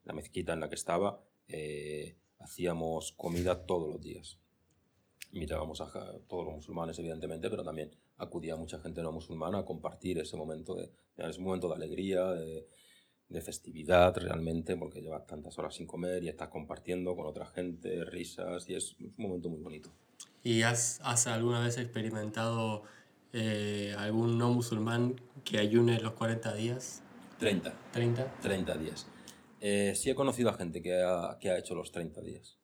[0.05, 4.39] la mezquita en la que estaba, eh, hacíamos comida todos los días.
[5.33, 5.91] Invitábamos a
[6.29, 10.75] todos los musulmanes, evidentemente, pero también acudía mucha gente no musulmana a compartir ese momento
[10.75, 12.67] de, es un momento de alegría, de,
[13.29, 18.05] de festividad realmente, porque llevas tantas horas sin comer y estás compartiendo con otra gente,
[18.05, 19.91] risas, y es un momento muy bonito.
[20.43, 22.85] ¿Y has, has alguna vez experimentado
[23.33, 27.03] eh, algún no musulmán que ayune los 40 días?
[27.39, 27.75] 30.
[27.93, 28.41] 30.
[28.41, 29.07] 30 días.
[29.69, 32.59] Eh, sí he conocido a gente que ha, que ha hecho los 30 días.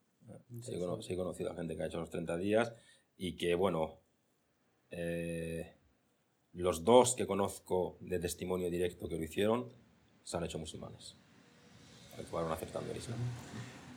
[0.63, 2.73] Sí he, cono- sí he conocido a gente que ha hecho los 30 días
[3.17, 3.99] y que, bueno,
[4.91, 5.75] eh,
[6.53, 9.73] los dos que conozco de testimonio directo que lo hicieron
[10.23, 11.17] se han hecho musulmanes.
[12.19, 13.19] Acabaron aceptando el Islam.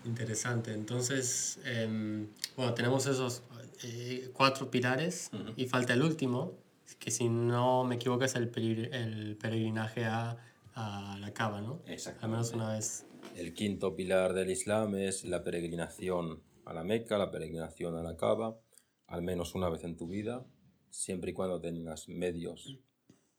[0.05, 0.73] Interesante.
[0.73, 3.43] Entonces, em, bueno, tenemos esos
[3.83, 6.53] eh, cuatro pilares y falta el último,
[6.99, 8.51] que si no me equivoco es el,
[8.93, 10.37] el peregrinaje a,
[10.75, 11.81] a la Cava, ¿no?
[12.21, 13.07] Al menos una vez.
[13.35, 18.17] El quinto pilar del Islam es la peregrinación a la Meca, la peregrinación a la
[18.17, 18.59] Kaaba,
[19.07, 20.45] al menos una vez en tu vida,
[20.89, 22.77] siempre y cuando tengas medios,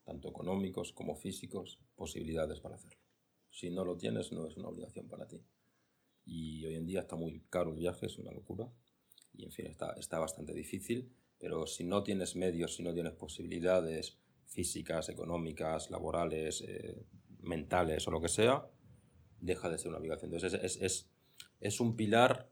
[0.03, 2.99] tanto económicos como físicos, posibilidades para hacerlo.
[3.51, 5.41] Si no lo tienes, no es una obligación para ti.
[6.25, 8.69] Y hoy en día está muy caro el viaje, es una locura.
[9.33, 13.13] Y en fin, está, está bastante difícil, pero si no tienes medios, si no tienes
[13.13, 17.05] posibilidades físicas, económicas, laborales, eh,
[17.41, 18.67] mentales o lo que sea,
[19.39, 20.33] deja de ser una obligación.
[20.33, 21.09] Entonces es, es, es,
[21.59, 22.49] es un pilar,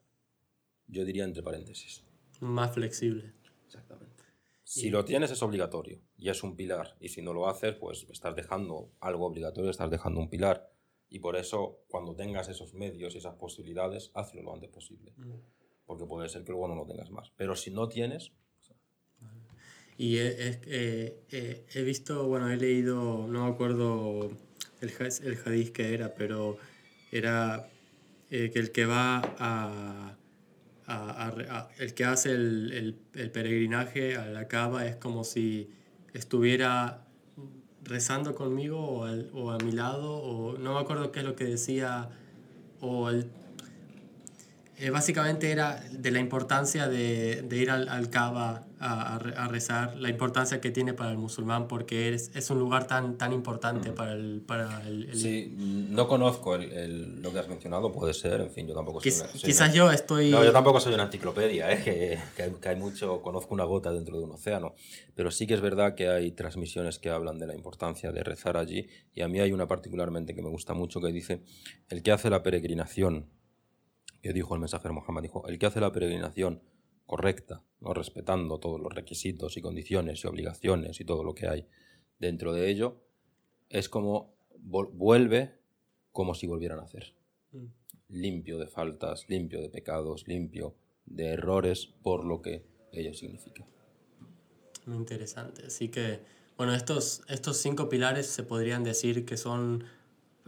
[0.88, 2.04] yo diría entre paréntesis.
[2.40, 3.34] Más flexible.
[3.66, 4.24] Exactamente.
[4.64, 6.96] Si lo tienes es obligatorio y es un pilar.
[7.00, 10.72] Y si no lo haces, pues estás dejando algo obligatorio, estás dejando un pilar.
[11.10, 15.14] Y por eso, cuando tengas esos medios y esas posibilidades, hazlo lo antes posible.
[15.18, 15.34] Mm.
[15.86, 17.32] Porque puede ser que luego no lo tengas más.
[17.38, 18.32] Pero si no tienes,
[19.98, 24.30] Y he, he- eh, he visto, bueno, he leído, no me acuerdo
[24.82, 24.92] el,
[25.24, 26.58] el que era, pero
[27.12, 27.68] era
[28.30, 30.18] eh, que el que va a,
[30.88, 35.70] a- el que hace el, el- el peregrinaje a la Cava es como si
[36.14, 37.08] estuviera
[37.84, 41.36] rezando conmigo o, al- o a mi lado, o no me acuerdo qué es lo
[41.36, 42.10] que decía,
[42.82, 43.28] o el,
[44.78, 49.34] eh, básicamente era de la importancia de, de ir al, al Kaaba a, a re-
[49.38, 53.18] a rezar, la importancia que tiene para el musulmán, porque es, es un lugar tan,
[53.18, 54.44] tan importante para el...
[54.46, 58.52] Para el, el- sí, no conozco el- el- lo que has mencionado, puede ser, en
[58.52, 60.30] fin, yo tampoco soy Quiz- una- soy quizás una- yo estoy...
[60.30, 61.82] No, yo tampoco soy una enciclopedia, ¿eh?
[61.84, 64.76] que, que hay, que hay mucho, conozco una gota dentro de un océano,
[65.16, 68.58] pero sí que es verdad que hay transmisiones que hablan de la importancia de rezar
[68.58, 71.42] allí y a mí hay una particularmente que me gusta mucho que dice,
[71.90, 73.28] el que hace la peregrinación,
[74.26, 76.60] que dijo el mensajero Muhammad, dijo, el que hace la peregrinación
[77.06, 77.94] correcta, ¿no?
[77.94, 81.68] respetando todos los requisitos y condiciones y obligaciones y todo lo que hay
[82.18, 83.04] dentro de ello,
[83.70, 85.60] es como vuelve
[86.12, 87.14] como si volvieran a hacer
[87.52, 87.68] Mm.
[88.10, 93.64] limpio de faltas, limpio de pecados, limpio de errores por lo que ello significa.
[94.88, 95.68] Muy interesante.
[95.68, 96.22] Así que,
[96.58, 99.84] bueno, estos, estos cinco pilares se podrían decir que son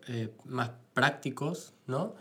[0.07, 2.15] eh, más prácticos, ¿no?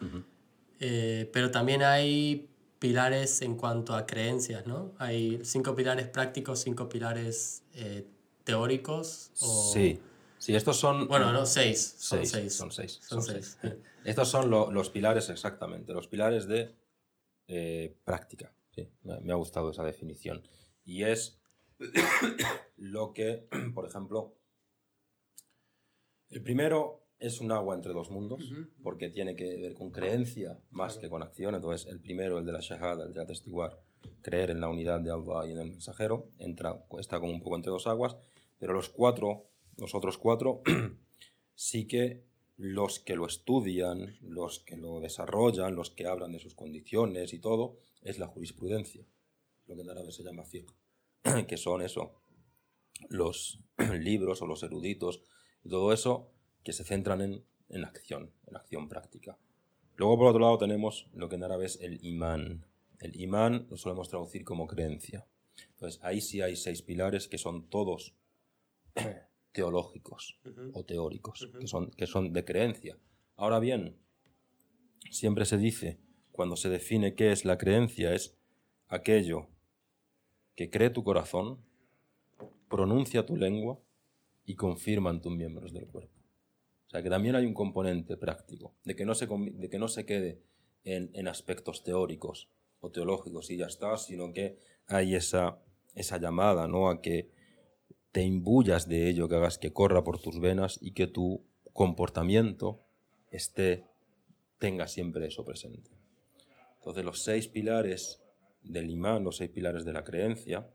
[0.81, 2.49] Eh, pero también hay
[2.79, 4.95] pilares en cuanto a creencias, ¿no?
[4.99, 8.07] Hay cinco pilares prácticos, cinco pilares eh,
[8.45, 9.31] teóricos.
[9.41, 9.71] O...
[9.73, 9.99] Sí,
[10.39, 11.09] sí, estos son...
[11.09, 11.97] Bueno, no, seis.
[11.99, 12.55] Son Seis, seis.
[12.55, 13.59] son seis, Son son seis.
[14.05, 16.75] Estos son lo- los pilares exactamente, los pilares de
[17.49, 18.53] eh, práctica.
[18.71, 20.43] Sí, me, me ha gustado esa definición.
[20.85, 21.41] Y es
[22.77, 24.37] lo que, por ejemplo,
[26.29, 28.53] el primero es un agua entre dos mundos,
[28.83, 31.55] porque tiene que ver con creencia más que con acción.
[31.55, 33.81] Entonces, el primero, el de la shahada, el de atestiguar,
[34.23, 37.57] creer en la unidad de Allah y en el mensajero, entra, está como un poco
[37.57, 38.17] entre dos aguas,
[38.59, 40.63] pero los cuatro, los otros cuatro,
[41.55, 42.25] sí que
[42.57, 47.39] los que lo estudian, los que lo desarrollan, los que hablan de sus condiciones y
[47.39, 49.05] todo, es la jurisprudencia,
[49.67, 50.71] lo que en árabe se llama fiqh,
[51.49, 52.15] que son eso,
[53.09, 53.61] los
[54.01, 55.23] libros o los eruditos,
[55.63, 56.36] y todo eso
[56.67, 59.39] que se centran en, en acción, en acción práctica.
[59.95, 62.67] Luego, por otro lado, tenemos lo que en árabe es el imán.
[62.99, 65.29] El imán lo solemos traducir como creencia.
[65.71, 68.17] Entonces, ahí sí hay seis pilares que son todos
[69.53, 70.41] teológicos
[70.73, 72.99] o teóricos, que, son, que son de creencia.
[73.37, 73.97] Ahora bien,
[75.13, 76.01] siempre se dice,
[76.33, 78.37] cuando se define qué es la creencia, es
[78.89, 79.47] aquello
[80.57, 81.61] que cree tu corazón,
[82.69, 83.79] pronuncia tu lengua
[84.45, 86.16] y confirman tus miembros del cuerpo.
[86.87, 89.89] O sea que también hay un componente práctico, de que no se, de que no
[89.89, 90.41] se quede
[90.85, 92.49] en, en aspectos teóricos
[92.81, 95.59] o teológicos y ya está, sino que hay esa,
[95.95, 96.89] esa llamada ¿no?
[96.89, 97.31] a que
[98.13, 102.81] te imbuyas de ello, que hagas que corra por tus venas y que tu comportamiento
[103.31, 103.85] esté,
[104.59, 105.91] tenga siempre eso presente.
[106.79, 108.23] Entonces los seis pilares
[108.63, 110.67] del imán, los seis pilares de la creencia,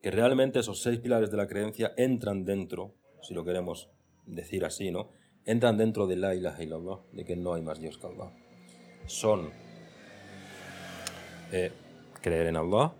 [0.00, 3.88] que realmente esos seis pilares de la creencia entran dentro, si lo queremos
[4.26, 5.10] decir así, ¿no?
[5.44, 8.32] Entran dentro de la ilaha illallah, de que no hay más Dios que Allah.
[9.06, 9.50] Son
[11.50, 11.72] eh,
[12.20, 12.94] creer en Allah,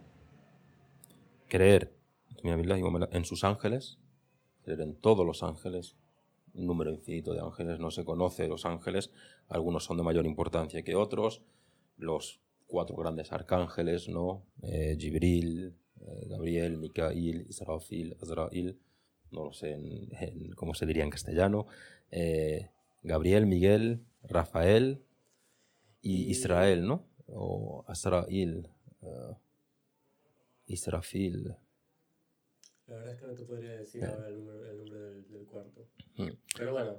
[1.48, 1.92] creer
[2.42, 3.98] en sus ángeles,
[4.62, 5.96] creer en todos los ángeles,
[6.54, 9.10] un número infinito de ángeles, no se conoce los ángeles,
[9.48, 11.42] algunos son de mayor importancia que otros,
[11.96, 14.44] los cuatro grandes arcángeles, ¿no?
[14.62, 18.78] Eh, Gibril, eh, Gabriel, Micail, Israfil, Azrail,
[19.32, 21.66] no lo sé en- en cómo se diría en castellano,
[22.10, 22.70] eh,
[23.02, 25.02] Gabriel, Miguel, Rafael
[26.02, 27.04] y Israel, ¿no?
[27.26, 28.68] O Azrail,
[29.02, 29.34] eh,
[30.66, 31.54] Israfil.
[32.86, 35.86] La verdad es que no te podría decir ahora el del, del cuarto.
[36.16, 36.28] Mm.
[36.56, 36.96] Pero bueno,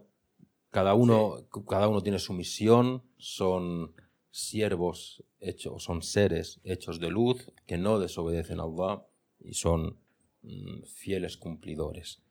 [0.71, 3.93] Cada uno, cada uno tiene su misión, son
[4.31, 9.05] siervos hechos, son seres hechos de luz que no desobedecen a Allah
[9.39, 9.99] y son
[10.43, 12.21] mm, fieles cumplidores.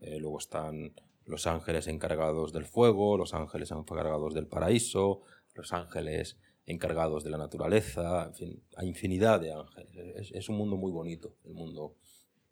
[0.00, 5.22] Eh, luego están los ángeles encargados del fuego, los ángeles encargados del paraíso,
[5.54, 9.90] los ángeles encargados de la naturaleza, en fin, hay infinidad de ángeles.
[10.16, 11.96] Es, es un mundo muy bonito, el mundo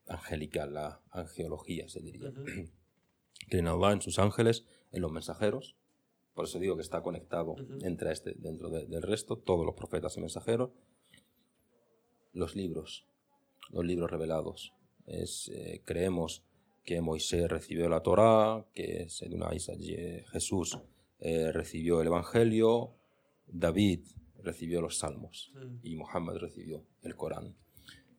[0.07, 2.31] angelical, la angeología se diría.
[3.49, 5.77] Creen en Allah, en sus ángeles, en los mensajeros.
[6.35, 10.17] Por eso digo que está conectado entre este, dentro de- del resto, todos los profetas
[10.17, 10.71] y mensajeros.
[12.33, 13.07] Los libros,
[13.71, 14.73] los libros revelados.
[15.13, 16.43] Es, eh, creemos
[16.85, 19.07] que Moisés recibió la Torá, que
[20.33, 20.79] Jesús
[21.21, 22.95] eh, recibió el Evangelio,
[23.47, 24.01] David
[24.43, 25.53] recibió los Salmos
[25.83, 27.55] y Mohammed recibió el Corán.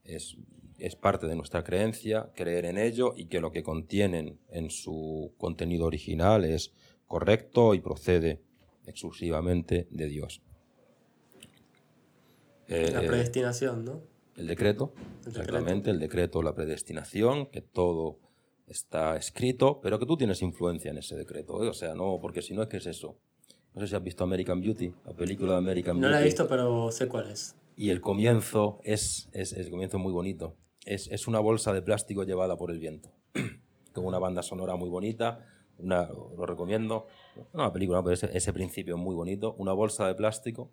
[0.05, 0.37] Es,
[0.77, 5.33] es parte de nuestra creencia creer en ello y que lo que contienen en su
[5.37, 6.71] contenido original es
[7.07, 8.41] correcto y procede
[8.85, 10.41] exclusivamente de Dios.
[12.67, 14.12] Eh, La predestinación, ¿no?
[14.35, 14.93] El decreto,
[15.23, 18.19] El exactamente, el decreto, la predestinación, que todo
[18.67, 21.67] está escrito, pero que tú tienes influencia en ese decreto, ¿eh?
[21.67, 23.17] o sea, no, porque si no es que es eso.
[23.73, 26.13] No sé si has visto American Beauty, la película de American No Beauty.
[26.13, 27.55] la he visto, pero sé cuál es.
[27.75, 30.55] Y el comienzo es, es, el comienzo muy bonito.
[30.85, 33.09] Es, es una bolsa de plástico llevada por el viento,
[33.93, 35.47] con una banda sonora muy bonita,
[35.79, 37.07] una, lo recomiendo.
[37.35, 39.55] No una película, no, pero ese, ese principio es muy bonito.
[39.57, 40.71] Una bolsa de plástico,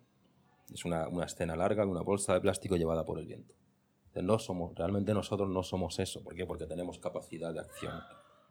[0.73, 3.53] es una, una escena larga, una bolsa de plástico llevada por el viento.
[4.15, 6.21] No somos, realmente nosotros no somos eso.
[6.23, 6.45] ¿Por qué?
[6.45, 7.93] Porque tenemos capacidad de acción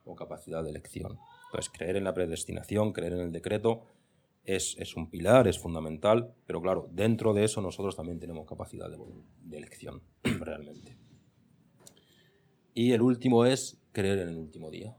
[0.05, 1.18] o capacidad de elección.
[1.47, 3.82] Entonces, creer en la predestinación, creer en el decreto,
[4.44, 8.88] es, es un pilar, es fundamental, pero claro, dentro de eso nosotros también tenemos capacidad
[8.88, 8.98] de,
[9.42, 10.97] de elección, realmente.
[12.72, 14.97] Y el último es creer en el último día.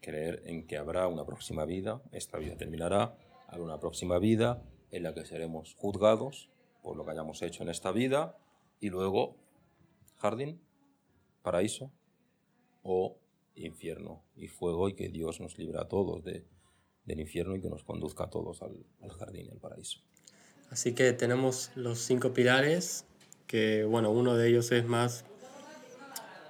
[0.00, 4.62] Creer en que habrá una próxima vida, esta vida terminará, habrá una próxima vida
[4.94, 6.48] en la que seremos juzgados
[6.82, 8.38] por lo que hayamos hecho en esta vida
[8.80, 9.36] y luego
[10.18, 10.60] jardín,
[11.42, 11.90] paraíso
[12.82, 13.18] o
[13.56, 16.46] infierno y fuego y que Dios nos libre a todos de,
[17.04, 20.00] del infierno y que nos conduzca a todos al, al jardín al paraíso.
[20.70, 23.04] Así que tenemos los cinco pilares,
[23.46, 25.24] que bueno, uno de ellos es más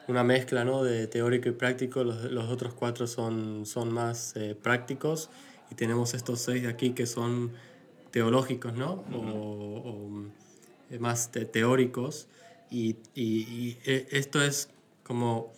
[0.07, 0.85] una mezcla ¿no?
[0.85, 5.31] de teórico y práctico, los, los otros cuatro son, son más eh, prácticos
[5.71, 7.53] y tenemos estos seis de aquí que son
[8.19, 9.05] teológicos, ¿no?
[9.13, 10.23] O, o,
[10.91, 12.29] eh, más te- teóricos
[12.71, 14.69] y, y- y, eh, esto es
[15.03, 15.53] como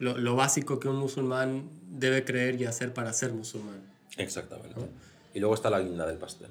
[0.00, 3.80] lo, lo básico que un musulmán debe creer y hacer para ser musulmán.
[4.16, 4.80] Exactamente.
[5.32, 6.50] Y luego está la guinda del pastel.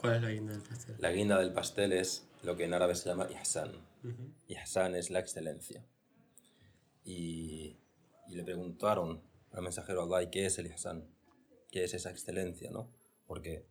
[0.00, 0.94] ¿Cuál es la guinda del pastel?
[0.98, 3.70] La guinda del pastel es lo que en árabe se llama ihsan.
[4.48, 5.84] Ihsan es la excelencia.
[7.04, 7.76] Y,
[8.28, 9.20] y le preguntaron
[9.52, 11.04] al mensajero Allah, ¿y qué es el ihsan?
[11.70, 12.70] ¿Qué es esa excelencia?
[12.72, 12.88] ¿no?
[13.26, 13.64] Porque,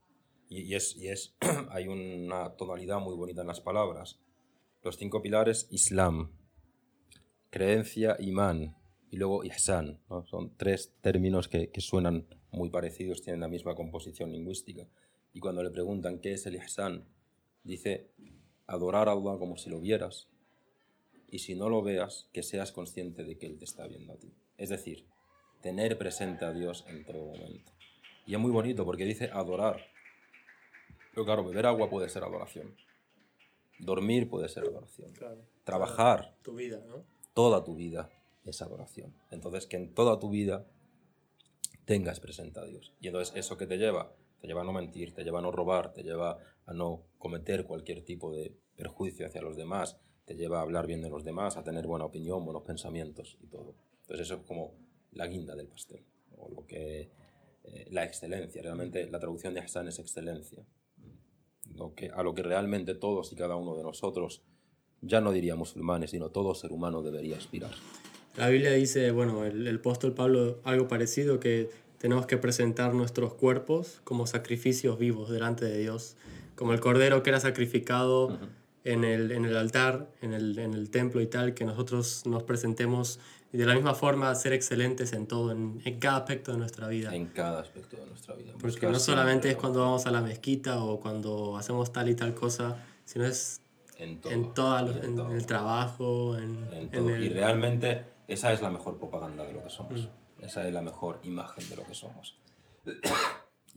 [0.50, 1.36] y, y es, y es
[1.70, 4.20] hay una tonalidad muy bonita en las palabras.
[4.84, 6.32] Los cinco pilares, Islam,
[7.50, 8.76] creencia, imán,
[9.10, 10.00] y luego ihsan.
[10.10, 10.26] ¿no?
[10.26, 14.88] Son tres términos que, que suenan muy parecidos, tienen la misma composición lingüística.
[15.34, 17.08] Y cuando le preguntan qué es el ihsan,
[17.64, 18.12] dice
[18.66, 20.28] adorar a Allah como si lo vieras.
[21.30, 24.18] Y si no lo veas, que seas consciente de que Él te está viendo a
[24.18, 24.34] ti.
[24.58, 25.06] Es decir,
[25.62, 27.72] tener presente a Dios en todo momento.
[28.26, 29.82] Y es muy bonito porque dice adorar.
[31.18, 32.76] Pero claro, beber agua puede ser adoración.
[33.80, 35.12] Dormir puede ser adoración.
[35.14, 35.42] Claro.
[35.64, 37.06] Trabajar Tu vida, ¿no?
[37.34, 38.12] toda tu vida
[38.46, 39.16] es adoración.
[39.32, 40.68] Entonces, que en toda tu vida
[41.86, 42.94] tengas presente a Dios.
[43.00, 44.14] Y entonces, ¿eso que te lleva?
[44.42, 46.38] Te lleva a no mentir, te lleva a no robar, te lleva
[46.68, 51.02] a no cometer cualquier tipo de perjuicio hacia los demás, te lleva a hablar bien
[51.02, 53.74] de los demás, a tener buena opinión, buenos pensamientos y todo.
[54.02, 54.76] Entonces, eso es como
[55.14, 56.06] la guinda del pastel,
[56.38, 57.10] o lo que,
[57.64, 58.62] eh, la excelencia.
[58.62, 60.64] Realmente, la traducción de Hassan es excelencia.
[61.76, 64.42] Lo que, a lo que realmente todos y cada uno de nosotros,
[65.02, 67.72] ya no diría musulmanes, sino todo ser humano debería aspirar.
[68.36, 73.34] La Biblia dice, bueno, el, el apóstol Pablo algo parecido, que tenemos que presentar nuestros
[73.34, 76.16] cuerpos como sacrificios vivos delante de Dios,
[76.56, 78.38] como el cordero que era sacrificado
[78.84, 82.44] en, el, en el altar, en el, en el templo y tal, que nosotros nos
[82.44, 83.20] presentemos
[83.52, 86.88] y de la misma forma ser excelentes en todo, en, en cada aspecto de nuestra
[86.88, 87.16] vida.
[87.16, 88.52] En cada aspecto de nuestra vida.
[88.54, 92.16] Porque Buscar no solamente es cuando vamos a la mezquita o cuando hacemos tal y
[92.16, 93.62] tal cosa, sino es
[93.98, 97.16] en todo, en, toda, en en, todo, el trabajo, en, todo.
[97.16, 97.24] el...
[97.24, 100.10] Y realmente esa es la mejor propaganda de lo que somos.
[100.42, 102.38] Esa es la mejor imagen de lo que somos.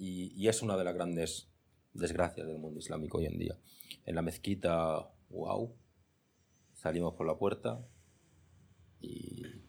[0.02, 1.50] Y, y es una de las grandes
[1.92, 3.58] desgracias del mundo islámico hoy en día.
[4.06, 5.74] En la mezquita, wow,
[6.72, 7.86] salimos por la puerta
[8.98, 9.59] y...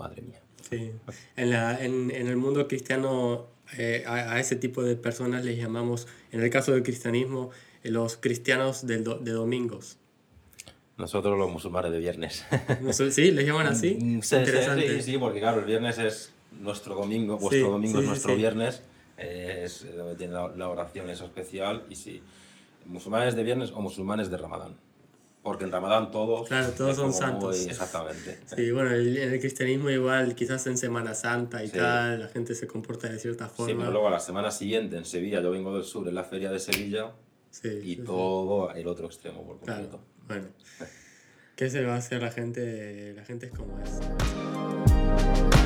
[0.00, 0.40] Madre mía.
[0.68, 0.92] Sí.
[1.36, 3.46] En, la, en, en el mundo cristiano
[3.78, 7.50] eh, a, a ese tipo de personas les llamamos, en el caso del cristianismo,
[7.84, 9.96] eh, los cristianos del do- de domingos.
[10.96, 12.44] Nosotros los musulmanes de viernes.
[13.10, 13.30] ¿Sí?
[13.30, 13.96] ¿Les llaman así?
[14.00, 14.96] Mm, sí, Interesante.
[14.96, 18.36] Sí, sí, porque claro, el viernes es nuestro domingo, vuestro Sí, domingo sí, es nuestro
[18.36, 18.82] viernes,
[19.18, 22.22] eh, es donde tiene la, la oración esa especial, y sí,
[22.86, 24.74] musulmanes de viernes o musulmanes de Ramadán.
[25.42, 26.48] Porque en Ramadán todos...
[26.48, 27.56] Claro, todos son santos.
[27.58, 28.38] muy- exactamente.
[28.54, 31.78] Sí, bueno, en el cristianismo igual, quizás en Semana Santa y Sí.
[31.78, 33.78] tal, la gente se comporta de cierta Sí, forma.
[33.78, 36.50] pero luego a la semana siguiente en Sevilla, yo vengo del sur, en la feria
[36.50, 37.12] de Sevilla,
[37.50, 38.02] Sí, y sí, sí.
[38.04, 40.04] todo el otro extremo por Claro, completo.
[40.28, 40.46] bueno.
[41.56, 43.12] ¿Qué se va a hacer la gente?
[43.14, 45.59] La gente es como es.